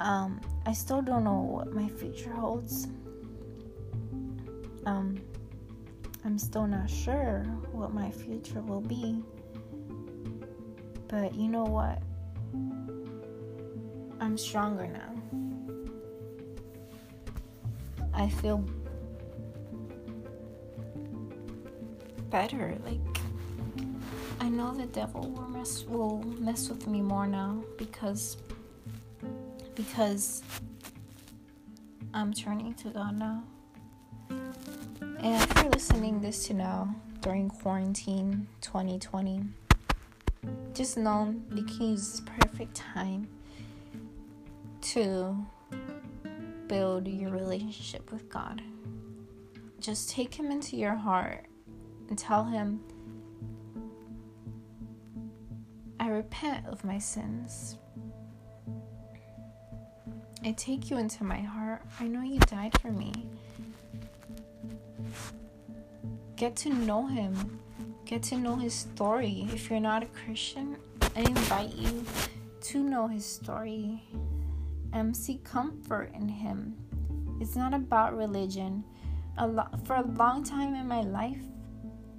Um, 0.00 0.40
I 0.64 0.72
still 0.72 1.02
don't 1.02 1.24
know 1.24 1.40
what 1.40 1.72
my 1.74 1.88
future 1.88 2.32
holds. 2.32 2.88
Um, 4.86 5.20
I'm 6.24 6.38
still 6.38 6.66
not 6.66 6.88
sure 6.88 7.44
what 7.72 7.92
my 7.92 8.10
future 8.10 8.62
will 8.62 8.80
be. 8.80 9.22
But 11.08 11.34
you 11.34 11.48
know 11.48 11.64
what? 11.64 12.02
I'm 14.20 14.38
stronger 14.38 14.86
now. 14.86 15.14
I 18.14 18.28
feel 18.28 18.64
better. 22.30 22.78
Like, 22.84 23.00
I 24.40 24.48
know 24.48 24.72
the 24.74 24.86
devil 24.86 25.22
will 25.30 25.48
mess 25.48 25.84
will 25.84 26.22
mess 26.38 26.68
with 26.68 26.86
me 26.86 27.02
more 27.02 27.26
now 27.26 27.62
because 27.76 28.36
because 29.84 30.42
I'm 32.12 32.34
turning 32.34 32.74
to 32.74 32.90
God 32.90 33.18
now. 33.18 33.42
And 34.28 35.42
if 35.42 35.54
you're 35.56 35.70
listening 35.70 36.20
this 36.20 36.46
to 36.48 36.54
now 36.54 36.94
during 37.22 37.48
quarantine 37.48 38.46
2020, 38.60 39.42
just 40.74 40.98
know 40.98 41.34
you 41.54 41.62
can 41.62 41.92
use 41.92 42.10
this 42.10 42.22
perfect 42.40 42.74
time 42.74 43.26
to 44.82 45.34
build 46.68 47.08
your 47.08 47.30
relationship 47.30 48.12
with 48.12 48.28
God. 48.28 48.60
Just 49.80 50.10
take 50.10 50.34
Him 50.34 50.50
into 50.50 50.76
your 50.76 50.94
heart 50.94 51.46
and 52.10 52.18
tell 52.18 52.44
Him, 52.44 52.80
I 55.98 56.08
repent 56.08 56.66
of 56.66 56.84
my 56.84 56.98
sins. 56.98 57.78
I 60.42 60.52
take 60.52 60.88
you 60.90 60.96
into 60.96 61.22
my 61.22 61.40
heart. 61.40 61.82
I 62.00 62.06
know 62.06 62.22
you 62.22 62.38
died 62.40 62.72
for 62.80 62.90
me. 62.90 63.12
Get 66.36 66.56
to 66.56 66.70
know 66.70 67.06
Him. 67.06 67.60
Get 68.06 68.22
to 68.24 68.38
know 68.38 68.56
His 68.56 68.72
story. 68.72 69.48
If 69.52 69.68
you're 69.68 69.80
not 69.80 70.02
a 70.02 70.06
Christian, 70.06 70.78
I 71.14 71.20
invite 71.20 71.74
you 71.74 72.06
to 72.62 72.82
know 72.82 73.06
His 73.06 73.26
story 73.26 74.02
and 74.94 75.14
seek 75.14 75.44
comfort 75.44 76.10
in 76.14 76.26
Him. 76.26 76.74
It's 77.38 77.54
not 77.54 77.74
about 77.74 78.16
religion. 78.16 78.82
A 79.36 79.46
lot 79.46 79.86
for 79.86 79.96
a 79.96 80.06
long 80.06 80.42
time 80.42 80.74
in 80.74 80.88
my 80.88 81.02
life, 81.02 81.42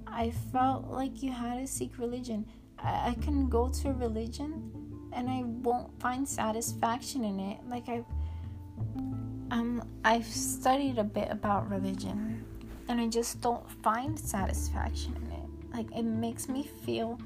I 0.06 0.30
felt 0.52 0.86
like 0.86 1.24
you 1.24 1.32
had 1.32 1.58
to 1.58 1.66
seek 1.66 1.98
religion. 1.98 2.46
I, 2.78 3.10
I 3.10 3.16
can 3.20 3.48
go 3.48 3.68
to 3.68 3.92
religion 3.92 4.81
and 5.12 5.28
I 5.28 5.42
won't 5.44 5.98
find 6.00 6.28
satisfaction 6.28 7.24
in 7.24 7.40
it. 7.40 7.58
Like 7.68 7.88
I 7.88 8.04
um 9.50 9.82
I've 10.04 10.26
studied 10.26 10.98
a 10.98 11.04
bit 11.04 11.28
about 11.30 11.70
religion 11.70 12.44
and 12.88 13.00
I 13.00 13.08
just 13.08 13.40
don't 13.40 13.68
find 13.82 14.18
satisfaction 14.18 15.16
in 15.16 15.32
it. 15.32 15.76
Like 15.76 15.86
it 15.96 16.04
makes 16.04 16.48
me 16.48 16.68
feel 16.84 17.18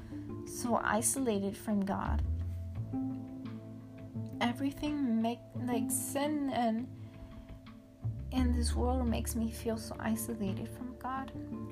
so 0.45 0.79
isolated 0.83 1.55
from 1.57 1.85
God. 1.85 2.21
Everything 4.39 5.21
make 5.21 5.39
like 5.65 5.89
sin 5.89 6.51
and 6.53 6.87
in 8.31 8.55
this 8.55 8.75
world 8.75 9.07
makes 9.07 9.35
me 9.35 9.51
feel 9.51 9.77
so 9.77 9.95
isolated 9.99 10.69
from 10.69 10.95
God 10.99 11.31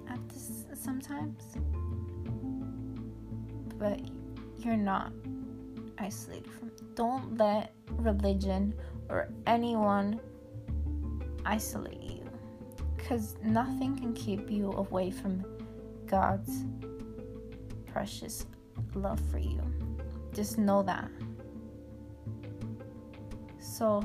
at 0.09 0.29
this 0.29 0.65
sometimes. 0.73 1.43
But 3.77 3.99
you're 4.57 4.77
not 4.77 5.11
isolated 5.97 6.51
from 6.51 6.71
don't 6.95 7.37
let 7.37 7.73
religion 7.91 8.73
or 9.09 9.29
anyone 9.45 10.19
isolate 11.45 12.01
you 12.01 12.29
because 12.97 13.35
nothing 13.43 13.95
can 13.97 14.13
keep 14.13 14.49
you 14.49 14.71
away 14.71 15.11
from 15.11 15.45
God's 16.07 16.63
precious 17.85 18.45
love 18.95 19.19
for 19.31 19.37
you. 19.37 19.61
Just 20.33 20.57
know 20.57 20.81
that. 20.83 21.09
So, 23.59 24.03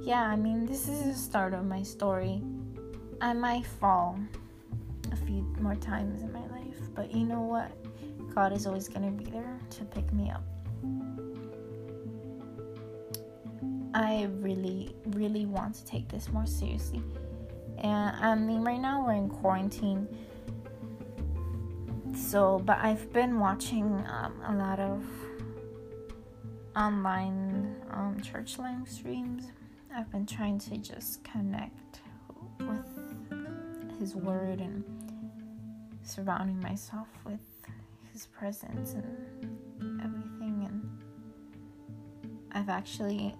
yeah, 0.00 0.22
I 0.22 0.36
mean, 0.36 0.66
this 0.66 0.88
is 0.88 1.04
the 1.04 1.14
start 1.14 1.52
of 1.52 1.64
my 1.64 1.82
story. 1.82 2.42
I 3.20 3.32
might 3.32 3.66
fall 3.66 4.18
a 5.12 5.16
few 5.16 5.42
more 5.60 5.74
times 5.74 6.22
in 6.22 6.32
my 6.32 6.46
life, 6.46 6.78
but 6.94 7.14
you 7.14 7.26
know 7.26 7.42
what? 7.42 7.72
God 8.34 8.52
is 8.52 8.66
always 8.66 8.88
going 8.88 9.04
to 9.04 9.24
be 9.24 9.30
there 9.30 9.58
to 9.70 9.84
pick 9.84 10.12
me 10.12 10.30
up. 10.30 10.44
I 13.96 14.28
really, 14.40 14.94
really 15.06 15.46
want 15.46 15.74
to 15.76 15.84
take 15.86 16.06
this 16.10 16.28
more 16.28 16.44
seriously. 16.44 17.02
And 17.78 18.14
I 18.14 18.34
mean, 18.34 18.62
right 18.62 18.78
now 18.78 19.02
we're 19.06 19.14
in 19.14 19.30
quarantine. 19.30 20.06
So, 22.14 22.58
but 22.58 22.76
I've 22.76 23.10
been 23.14 23.40
watching 23.40 24.04
um, 24.06 24.38
a 24.46 24.54
lot 24.54 24.80
of 24.80 25.02
online 26.76 27.74
um, 27.90 28.20
church 28.20 28.58
live 28.58 28.86
streams. 28.86 29.44
I've 29.94 30.12
been 30.12 30.26
trying 30.26 30.58
to 30.58 30.76
just 30.76 31.24
connect 31.24 32.00
with 32.60 33.98
His 33.98 34.14
Word 34.14 34.60
and 34.60 34.84
surrounding 36.02 36.60
myself 36.60 37.08
with 37.24 37.40
His 38.12 38.26
presence 38.26 38.92
and 38.92 40.02
everything. 40.02 40.68
And 40.68 40.98
I've 42.52 42.68
actually 42.68 43.34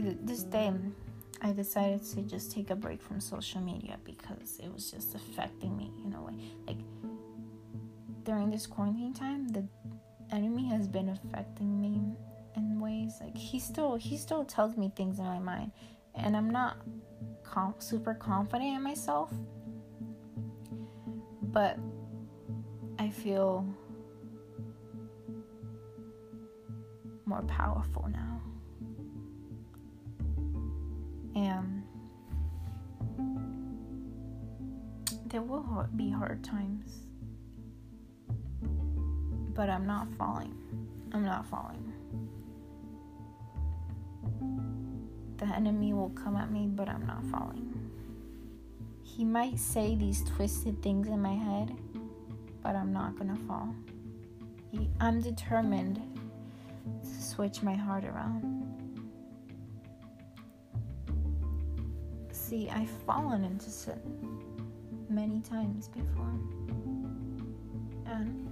to 0.00 0.16
this 0.22 0.42
day, 0.42 0.72
I 1.40 1.52
decided 1.52 2.04
to 2.14 2.22
just 2.22 2.50
take 2.50 2.70
a 2.70 2.76
break 2.76 3.02
from 3.02 3.20
social 3.20 3.60
media 3.60 3.98
because 4.04 4.58
it 4.62 4.72
was 4.72 4.90
just 4.90 5.14
affecting 5.14 5.76
me 5.76 5.92
in 6.04 6.14
a 6.14 6.22
way. 6.22 6.34
Like 6.66 6.78
during 8.24 8.50
this 8.50 8.66
quarantine 8.66 9.14
time, 9.14 9.48
the 9.48 9.64
enemy 10.32 10.68
has 10.68 10.88
been 10.88 11.10
affecting 11.10 11.80
me 11.80 12.00
in 12.56 12.80
ways 12.80 13.14
like 13.20 13.36
he 13.36 13.58
still 13.58 13.96
he 13.96 14.16
still 14.16 14.44
tells 14.44 14.76
me 14.76 14.90
things 14.96 15.18
in 15.18 15.24
my 15.24 15.38
mind, 15.38 15.70
and 16.14 16.36
I'm 16.36 16.50
not 16.50 16.78
com- 17.42 17.74
super 17.78 18.14
confident 18.14 18.76
in 18.76 18.82
myself, 18.82 19.30
but 21.42 21.78
I 22.98 23.10
feel 23.10 23.66
more 27.26 27.42
powerful 27.42 28.08
now. 28.10 28.40
And 31.34 31.82
there 35.26 35.42
will 35.42 35.88
be 35.96 36.10
hard 36.10 36.44
times. 36.44 37.06
But 39.54 39.68
I'm 39.68 39.86
not 39.86 40.08
falling. 40.16 40.54
I'm 41.12 41.24
not 41.24 41.46
falling. 41.46 41.92
The 45.38 45.46
enemy 45.46 45.92
will 45.92 46.10
come 46.10 46.36
at 46.36 46.50
me, 46.50 46.66
but 46.66 46.88
I'm 46.88 47.06
not 47.06 47.24
falling. 47.26 47.72
He 49.02 49.24
might 49.24 49.58
say 49.58 49.94
these 49.94 50.24
twisted 50.24 50.82
things 50.82 51.08
in 51.08 51.20
my 51.20 51.34
head, 51.34 51.76
but 52.62 52.74
I'm 52.74 52.92
not 52.92 53.16
gonna 53.16 53.38
fall. 53.46 53.74
I'm 55.00 55.20
determined 55.20 56.00
to 57.02 57.22
switch 57.22 57.62
my 57.62 57.74
heart 57.74 58.04
around. 58.04 58.63
See, 62.48 62.68
I've 62.68 62.90
fallen 63.06 63.42
into 63.42 63.70
sin 63.70 63.98
many 65.08 65.40
times 65.40 65.88
before. 65.88 66.38
And 68.04 68.46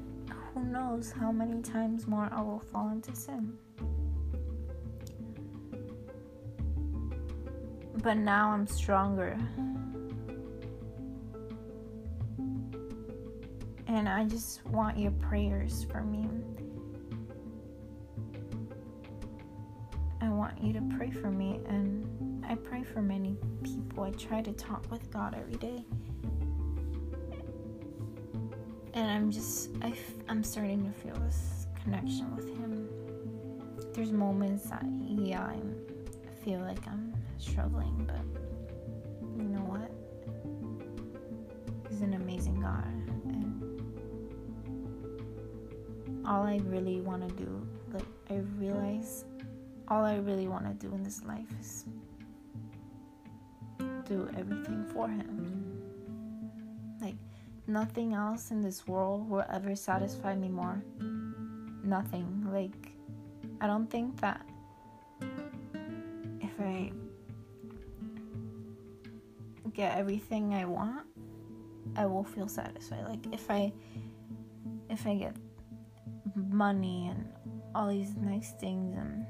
who 0.55 0.65
knows 0.65 1.13
how 1.13 1.31
many 1.31 1.61
times 1.61 2.07
more 2.07 2.27
I 2.33 2.41
will 2.41 2.61
fall 2.73 2.89
into 2.89 3.15
sin. 3.15 3.53
But 8.03 8.17
now 8.17 8.53
I'm 8.53 8.67
stronger. 8.67 9.37
And 13.89 14.09
I 14.09 14.25
just 14.25 14.65
want 14.69 14.99
your 14.99 15.13
prayers 15.13 15.85
for 15.93 16.01
me. 16.01 16.27
I 20.23 20.31
want 20.31 20.63
you 20.63 20.73
to 20.73 20.81
pray 20.97 21.11
for 21.11 21.31
me 21.31 21.61
and 21.69 22.22
I 22.53 22.55
pray 22.57 22.83
for 22.83 23.01
many 23.01 23.35
people. 23.65 24.05
I 24.05 24.11
try 24.11 24.43
to 24.43 24.53
talk 24.53 24.85
with 24.91 25.11
God 25.11 25.35
every 25.35 25.57
day. 25.57 25.87
And 28.93 29.11
I'm 29.11 29.31
just, 29.31 29.71
I 29.81 29.89
f- 29.89 30.19
I'm 30.29 30.45
starting 30.45 30.85
to 30.85 30.91
feel 31.01 31.15
this 31.15 31.67
connection 31.83 32.37
with 32.37 32.47
Him. 32.59 32.91
There's 33.95 34.13
moments 34.13 34.69
that, 34.69 34.85
yeah, 35.03 35.41
I'm, 35.47 35.75
I 36.29 36.45
feel 36.45 36.61
like 36.61 36.87
I'm 36.87 37.15
struggling, 37.39 38.07
but 38.07 38.21
you 39.39 39.49
know 39.49 39.61
what? 39.61 39.91
He's 41.89 42.03
an 42.03 42.13
amazing 42.13 42.61
God. 42.61 42.85
And 43.33 43.81
all 46.27 46.43
I 46.43 46.61
really 46.67 47.01
want 47.01 47.27
to 47.27 47.35
do, 47.35 47.67
like, 47.95 48.05
I 48.29 48.43
realize 48.59 49.25
all 49.89 50.05
I 50.05 50.17
really 50.17 50.49
want 50.49 50.67
to 50.67 50.75
do 50.87 50.95
in 50.95 51.03
this 51.03 51.23
life 51.25 51.49
is 51.59 51.87
do 54.13 54.29
everything 54.37 54.85
for 54.93 55.09
him. 55.09 55.81
Like, 57.01 57.17
nothing 57.67 58.13
else 58.13 58.51
in 58.51 58.61
this 58.61 58.87
world 58.87 59.29
will 59.29 59.45
ever 59.51 59.75
satisfy 59.75 60.35
me 60.35 60.49
more. 60.49 60.83
Nothing. 61.83 62.47
Like, 62.53 62.93
I 63.61 63.67
don't 63.67 63.89
think 63.89 64.21
that 64.21 64.45
if 66.41 66.61
I 66.61 66.93
get 69.73 69.97
everything 69.97 70.55
I 70.55 70.67
want, 70.67 71.07
I 71.97 72.07
will 72.07 72.25
feel 72.25 72.49
satisfied. 72.49 73.05
Like, 73.09 73.25
if 73.33 73.51
I 73.51 73.73
if 74.91 75.07
I 75.07 75.15
get 75.15 75.37
money 76.35 77.09
and 77.09 77.33
all 77.75 77.89
these 77.89 78.15
nice 78.17 78.53
things 78.61 78.95
and 78.97 79.25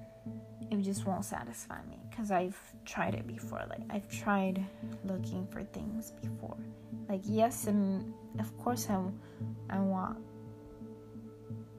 it 0.71 0.83
just 0.85 1.07
won't 1.07 1.25
satisfy 1.25 1.79
me 1.89 2.02
because 2.13 2.31
I've 2.31 2.59
tried 2.85 3.15
it 3.15 3.27
before. 3.27 3.63
Like 3.69 3.81
I've 3.91 4.09
tried 4.09 4.65
looking 5.05 5.47
for 5.51 5.65
things 5.65 6.13
before. 6.23 6.57
Like 7.09 7.23
yes, 7.25 7.67
and 7.67 8.13
of 8.39 8.57
course 8.59 8.89
I 8.91 9.01
I 9.71 9.79
want 9.79 10.19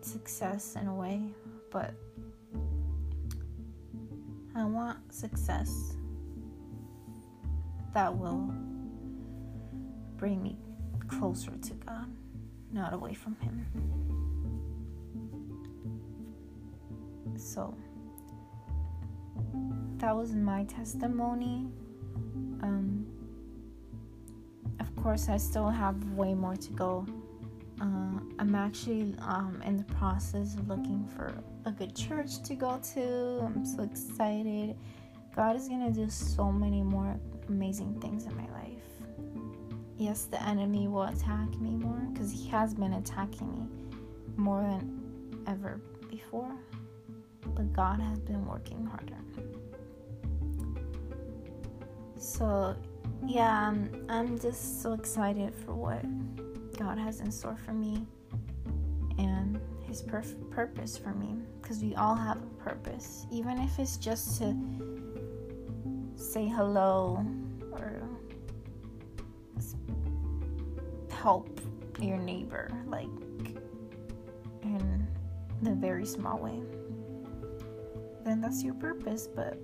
success 0.01 0.75
in 0.79 0.87
a 0.87 0.95
way, 0.95 1.21
but 1.71 1.93
I 4.55 4.65
want 4.65 5.13
success 5.13 5.95
that 7.93 8.15
will 8.15 8.53
bring 10.17 10.41
me 10.41 10.57
closer 11.07 11.51
to 11.51 11.73
God, 11.73 12.07
not 12.71 12.93
away 12.93 13.13
from 13.13 13.35
Him. 13.35 13.65
So 17.37 17.75
that 20.03 20.13
was 20.13 20.35
my 20.35 20.65
testimony. 20.65 21.65
Um, 22.61 23.05
of 24.81 24.93
course, 24.97 25.29
I 25.29 25.37
still 25.37 25.69
have 25.69 25.95
way 26.09 26.33
more 26.33 26.57
to 26.57 26.71
go. 26.73 27.05
Uh, 27.79 28.19
I'm 28.37 28.53
actually 28.53 29.15
um, 29.19 29.63
in 29.65 29.77
the 29.77 29.85
process 29.85 30.55
of 30.55 30.67
looking 30.67 31.07
for 31.15 31.33
a 31.65 31.71
good 31.71 31.95
church 31.95 32.43
to 32.43 32.53
go 32.53 32.81
to. 32.95 33.45
I'm 33.45 33.65
so 33.65 33.83
excited. 33.83 34.75
God 35.33 35.55
is 35.55 35.69
going 35.69 35.85
to 35.93 35.97
do 35.97 36.09
so 36.09 36.51
many 36.51 36.83
more 36.83 37.17
amazing 37.47 38.01
things 38.01 38.25
in 38.25 38.35
my 38.35 38.49
life. 38.51 38.83
Yes, 39.97 40.25
the 40.25 40.43
enemy 40.43 40.89
will 40.89 41.03
attack 41.03 41.47
me 41.61 41.77
more 41.77 42.05
because 42.11 42.29
he 42.29 42.49
has 42.49 42.73
been 42.73 42.95
attacking 42.95 43.49
me 43.53 43.69
more 44.35 44.63
than 44.63 45.41
ever 45.47 45.79
before. 46.09 46.53
But 47.55 47.71
God 47.71 48.01
has 48.01 48.19
been 48.19 48.45
working 48.45 48.85
harder. 48.85 49.22
So, 52.23 52.73
yeah, 53.27 53.67
I'm, 53.67 54.05
I'm 54.07 54.39
just 54.39 54.81
so 54.81 54.93
excited 54.93 55.53
for 55.53 55.73
what 55.73 56.01
God 56.77 56.97
has 56.97 57.19
in 57.19 57.29
store 57.29 57.57
for 57.65 57.73
me 57.73 58.07
and 59.17 59.59
His 59.85 60.01
perf- 60.01 60.49
purpose 60.49 60.97
for 60.97 61.13
me 61.13 61.35
because 61.61 61.83
we 61.83 61.95
all 61.95 62.15
have 62.15 62.37
a 62.37 62.63
purpose, 62.63 63.27
even 63.29 63.59
if 63.59 63.77
it's 63.77 63.97
just 63.97 64.37
to 64.37 64.55
say 66.15 66.47
hello 66.47 67.25
or 67.73 68.01
help 71.11 71.59
your 71.99 72.17
neighbor, 72.17 72.71
like 72.87 73.09
in 74.61 75.05
the 75.61 75.71
very 75.71 76.05
small 76.05 76.39
way, 76.39 76.61
then 78.23 78.39
that's 78.39 78.63
your 78.63 78.75
purpose. 78.75 79.27
But 79.27 79.59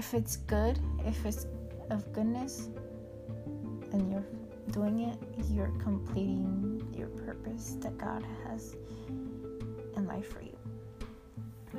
if 0.00 0.14
it's 0.14 0.36
good, 0.36 0.78
if 1.04 1.26
it's 1.26 1.46
of 1.90 2.10
goodness, 2.14 2.70
and 3.92 4.10
you're 4.10 4.24
doing 4.70 5.00
it, 5.00 5.18
you're 5.50 5.74
completing 5.78 6.82
your 6.96 7.08
purpose 7.08 7.76
that 7.80 7.98
God 7.98 8.24
has 8.46 8.76
in 9.96 10.06
life 10.06 10.32
for 10.32 10.40
you. 10.40 10.56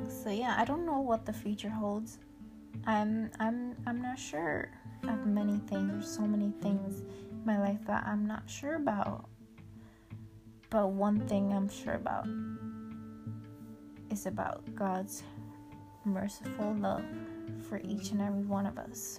So 0.08 0.30
yeah, 0.30 0.54
I 0.56 0.64
don't 0.64 0.86
know 0.86 1.00
what 1.00 1.26
the 1.26 1.32
future 1.32 1.68
holds. 1.68 2.18
I'm 2.86 3.28
I'm 3.40 3.74
I'm 3.88 4.00
not 4.00 4.20
sure 4.20 4.70
of 5.08 5.26
many 5.26 5.58
things. 5.66 5.90
There's 5.90 6.14
so 6.14 6.22
many 6.22 6.52
things 6.62 7.00
in 7.00 7.44
my 7.44 7.58
life 7.58 7.84
that 7.86 8.06
I'm 8.06 8.24
not 8.24 8.48
sure 8.48 8.76
about. 8.76 9.28
But 10.70 10.92
one 10.92 11.26
thing 11.26 11.52
I'm 11.52 11.68
sure 11.68 11.94
about 11.94 12.28
is 14.10 14.26
about 14.26 14.62
God's 14.76 15.24
merciful 16.04 16.76
love 16.78 17.04
for 17.72 17.80
each 17.84 18.10
and 18.10 18.20
every 18.20 18.42
one 18.42 18.66
of 18.66 18.76
us 18.76 19.18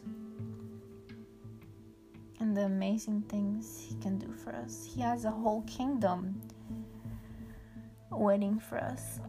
and 2.40 2.56
the 2.56 2.62
amazing 2.66 3.24
things 3.28 3.84
He 3.84 3.96
can 3.96 4.20
do 4.20 4.32
for 4.32 4.52
us. 4.52 4.88
He 4.94 5.02
has 5.02 5.26
a 5.26 5.32
whole 5.32 5.64
kingdom 5.64 6.40
waiting 8.12 8.60
for 8.60 8.78
us. 8.78 9.20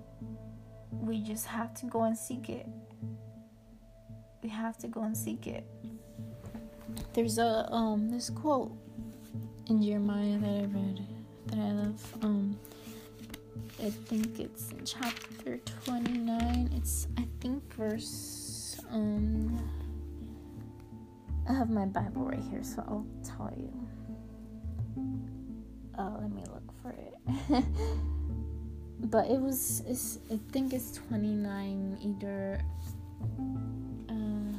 We 0.91 1.23
just 1.23 1.47
have 1.47 1.73
to 1.77 1.87
go 1.87 2.03
and 2.03 2.19
seek 2.19 2.51
it. 2.51 2.67
We 4.43 4.51
have 4.51 4.77
to 4.79 4.89
go 4.89 5.05
and 5.05 5.17
seek 5.17 5.47
it. 5.47 5.65
There's 7.15 7.39
a 7.39 7.67
um 7.73 8.11
this 8.11 8.29
quote 8.29 8.73
in 9.71 9.83
Jeremiah 9.83 10.37
that 10.37 10.51
I 10.51 10.65
read 10.67 11.01
that 11.47 11.59
I 11.59 11.73
love. 11.73 12.15
Um 12.23 12.59
I 13.83 13.89
think 13.89 14.39
it's 14.39 14.71
in 14.71 14.85
chapter 14.85 15.57
29. 15.87 16.71
It's 16.77 17.07
I 17.17 17.25
think 17.41 17.63
verse 17.73 18.44
I 18.95 18.99
have 21.53 21.69
my 21.69 21.85
Bible 21.85 22.27
right 22.27 22.41
here, 22.51 22.63
so 22.63 22.85
I'll 22.87 23.05
tell 23.25 23.53
you. 23.57 23.73
Uh, 25.99 26.13
let 26.21 26.31
me 26.31 26.45
look 26.53 26.63
for 26.81 26.91
it. 26.91 27.19
but 29.01 29.27
it 29.27 29.41
was, 29.41 29.83
I 30.31 30.39
think 30.53 30.73
it's 30.73 30.93
29, 30.93 31.99
either, 32.03 32.61
uh, 34.09 34.53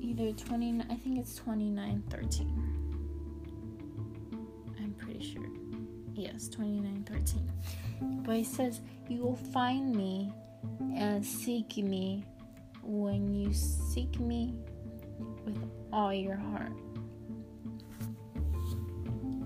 either 0.00 0.32
29, 0.32 0.86
I 0.90 0.96
think 0.96 1.18
it's 1.18 1.36
29, 1.36 2.02
13. 2.10 2.72
I'm 4.80 4.92
pretty 4.98 5.22
sure. 5.24 5.46
Yes, 6.14 6.48
29, 6.48 7.04
13. 7.08 7.52
But 8.24 8.36
it 8.36 8.46
says, 8.46 8.80
You 9.08 9.22
will 9.22 9.36
find 9.36 9.94
me 9.94 10.32
and 10.96 11.24
seek 11.24 11.76
me 11.76 12.24
when 12.82 13.32
you 13.32 13.52
seek 13.52 14.18
me 14.20 14.54
with 15.44 15.58
all 15.92 16.12
your 16.12 16.36
heart. 16.36 16.72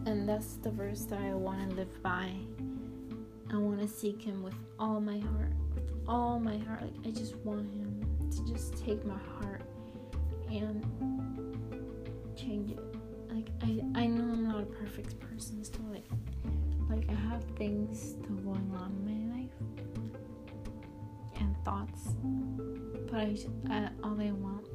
And 0.07 0.29
that's 0.29 0.57
the 0.57 0.71
verse 0.71 1.03
that 1.07 1.19
I 1.19 1.35
want 1.35 1.69
to 1.71 1.77
live 1.77 2.03
by. 2.03 2.31
I 3.53 3.57
want 3.57 3.81
to 3.81 3.89
seek 3.89 4.23
Him 4.23 4.43
with 4.43 4.55
all 4.79 5.01
my 5.01 5.19
heart. 5.19 5.53
With 5.75 5.93
all 6.07 6.41
my 6.41 6.57
heart. 6.59 6.83
Like, 6.83 7.07
I 7.07 7.11
just 7.11 7.37
want 7.37 7.71
Him 7.71 8.07
to 8.31 8.53
just 8.53 8.83
take 8.85 9.05
my 9.05 9.19
heart 9.39 9.62
and 10.51 10.83
change 12.37 12.73
it. 12.73 12.81
Like, 13.31 13.51
I, 13.62 14.01
I 14.03 14.07
know 14.07 14.23
I'm 14.33 14.49
not 14.49 14.62
a 14.62 14.66
perfect 14.66 15.19
person, 15.21 15.62
still. 15.62 15.85
like, 15.91 16.05
like 16.89 17.05
I 17.11 17.14
have 17.31 17.45
things 17.57 18.01
still 18.01 18.37
going 18.37 18.73
on 18.75 18.93
and 18.93 19.05
thoughts, 21.64 22.14
but 23.11 23.20
I, 23.20 23.36
I 23.70 23.88
all 24.02 24.20
I 24.20 24.32
want 24.32 24.66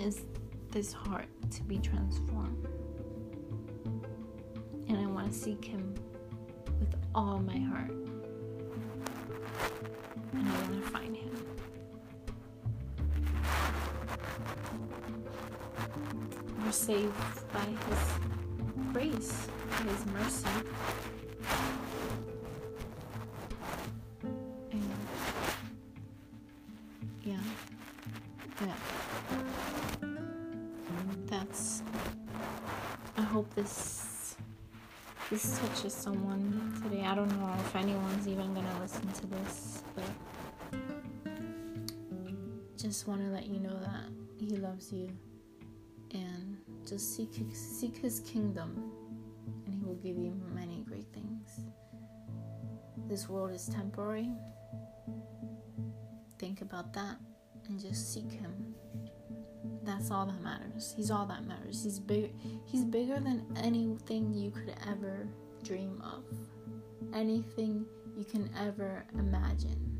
is 0.00 0.22
this 0.70 0.92
heart 0.92 1.28
to 1.50 1.62
be 1.64 1.78
transformed. 1.78 2.66
And 4.88 4.98
I 4.98 5.06
want 5.06 5.32
to 5.32 5.38
seek 5.38 5.64
Him 5.64 5.94
with 6.78 6.94
all 7.14 7.38
my 7.38 7.58
heart. 7.58 7.90
And 10.32 10.48
I 10.48 10.60
want 10.62 10.84
to 10.84 10.90
find 10.90 11.16
Him. 11.16 11.30
We're 16.64 16.72
saved 16.72 17.12
by 17.52 17.66
His 17.88 18.92
grace, 18.92 19.46
by 19.70 19.90
His 19.90 20.06
mercy. 20.06 20.48
This 33.56 34.36
this 35.30 35.58
touches 35.58 35.92
someone 35.92 36.78
today. 36.82 37.02
I 37.04 37.14
don't 37.16 37.28
know 37.40 37.52
if 37.58 37.74
anyone's 37.74 38.28
even 38.28 38.54
gonna 38.54 38.80
listen 38.80 39.08
to 39.08 39.26
this, 39.26 39.82
but 39.94 40.04
just 42.76 43.08
want 43.08 43.22
to 43.22 43.28
let 43.28 43.46
you 43.46 43.58
know 43.58 43.76
that 43.80 44.04
He 44.38 44.56
loves 44.56 44.92
you, 44.92 45.08
and 46.12 46.58
just 46.86 47.16
seek 47.16 47.32
seek 47.52 47.96
His 47.96 48.20
kingdom, 48.20 48.92
and 49.66 49.74
He 49.74 49.84
will 49.84 49.96
give 49.96 50.16
you 50.16 50.38
many 50.54 50.84
great 50.86 51.12
things. 51.12 51.62
This 53.08 53.28
world 53.28 53.52
is 53.52 53.66
temporary. 53.66 54.30
Think 56.38 56.60
about 56.60 56.92
that, 56.92 57.16
and 57.68 57.80
just 57.80 58.12
seek 58.12 58.30
Him. 58.30 58.75
That's 59.86 60.10
all 60.10 60.26
that 60.26 60.42
matters. 60.42 60.92
He's 60.96 61.12
all 61.12 61.26
that 61.26 61.46
matters. 61.46 61.84
He's 61.84 62.00
big 62.00 62.34
he's 62.64 62.84
bigger 62.84 63.20
than 63.20 63.46
anything 63.62 64.34
you 64.34 64.50
could 64.50 64.74
ever 64.90 65.28
dream 65.62 66.02
of. 66.02 66.24
Anything 67.14 67.86
you 68.16 68.24
can 68.24 68.50
ever 68.60 69.06
imagine. 69.16 69.98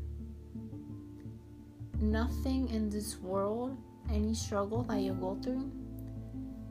Nothing 1.99 2.69
in 2.69 2.89
this 2.89 3.17
world, 3.19 3.77
any 4.11 4.33
struggle 4.33 4.83
that 4.83 4.99
you 4.99 5.13
go 5.13 5.35
through 5.41 5.71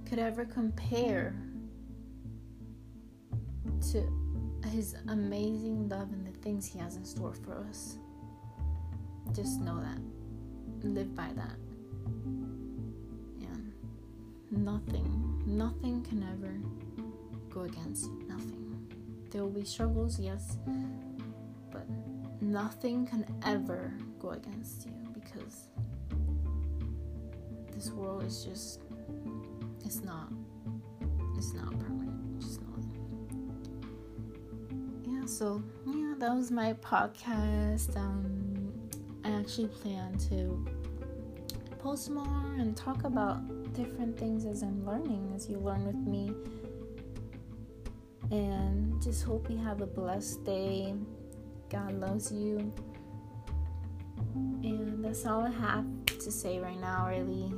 could 0.07 0.19
ever 0.19 0.45
compare 0.45 1.35
to 3.93 4.07
his 4.69 4.95
amazing 5.09 5.89
love 5.89 6.13
and 6.13 6.27
the 6.27 6.39
things 6.41 6.67
he 6.67 6.79
has 6.79 6.97
in 6.97 7.05
store 7.05 7.35
for 7.35 7.65
us. 7.69 7.97
Just 9.33 9.61
know 9.61 9.81
that. 9.81 9.99
Live 10.87 11.15
by 11.15 11.31
that. 11.35 11.57
Nothing, 14.51 15.43
nothing 15.47 16.03
can 16.03 16.23
ever 16.23 16.55
go 17.51 17.63
against. 17.63 18.11
Nothing. 18.29 18.87
There 19.31 19.43
will 19.43 19.51
be 19.51 19.65
struggles, 19.65 20.19
yes, 20.21 20.57
but 21.71 21.87
nothing 22.41 23.07
can 23.07 23.27
ever 23.45 23.93
go 24.21 24.31
against 24.31 24.87
you 24.87 24.93
because 25.15 25.69
this 27.75 27.91
world 27.91 28.25
is 28.25 28.45
just 28.45 28.81
it's 29.85 30.03
not 30.03 30.33
it's 31.37 31.53
not 31.55 31.71
permanent 31.79 32.41
just 32.41 32.61
not 32.63 32.81
yeah 35.07 35.25
so 35.27 35.63
yeah 35.87 36.15
that 36.19 36.35
was 36.35 36.51
my 36.51 36.73
podcast 36.75 37.97
um 37.97 38.73
i 39.25 39.31
actually 39.31 39.69
plan 39.69 40.17
to 40.19 40.67
post 41.87 42.11
more 42.11 42.53
and 42.59 42.77
talk 42.77 43.05
about 43.05 43.39
different 43.73 44.19
things 44.19 44.45
as 44.45 44.63
i'm 44.63 44.85
learning 44.85 45.33
as 45.37 45.49
you 45.49 45.57
learn 45.59 45.87
with 45.87 45.95
me 45.95 46.33
and 48.33 49.01
just 49.01 49.23
hope 49.23 49.49
you 49.49 49.57
have 49.57 49.81
a 49.81 49.87
blessed 49.87 50.45
day 50.45 50.93
god 51.71 51.93
loves 52.01 52.33
you 52.33 52.73
and 54.65 55.05
that's 55.05 55.25
all 55.27 55.45
i 55.45 55.51
have 55.51 55.87
to 56.07 56.29
say 56.29 56.59
right 56.59 56.81
now 56.81 57.09
really 57.09 57.53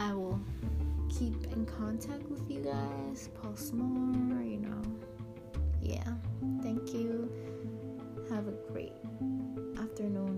I 0.00 0.14
will 0.14 0.40
keep 1.10 1.44
in 1.52 1.66
contact 1.66 2.22
with 2.30 2.50
you 2.50 2.60
guys, 2.60 3.28
post 3.42 3.74
more, 3.74 4.42
you 4.42 4.56
know. 4.56 4.82
Yeah. 5.82 6.14
Thank 6.62 6.94
you. 6.94 7.30
Have 8.30 8.48
a 8.48 8.54
great 8.72 8.94
afternoon 9.78 10.29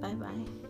Bye 0.00 0.14
bye. 0.14 0.69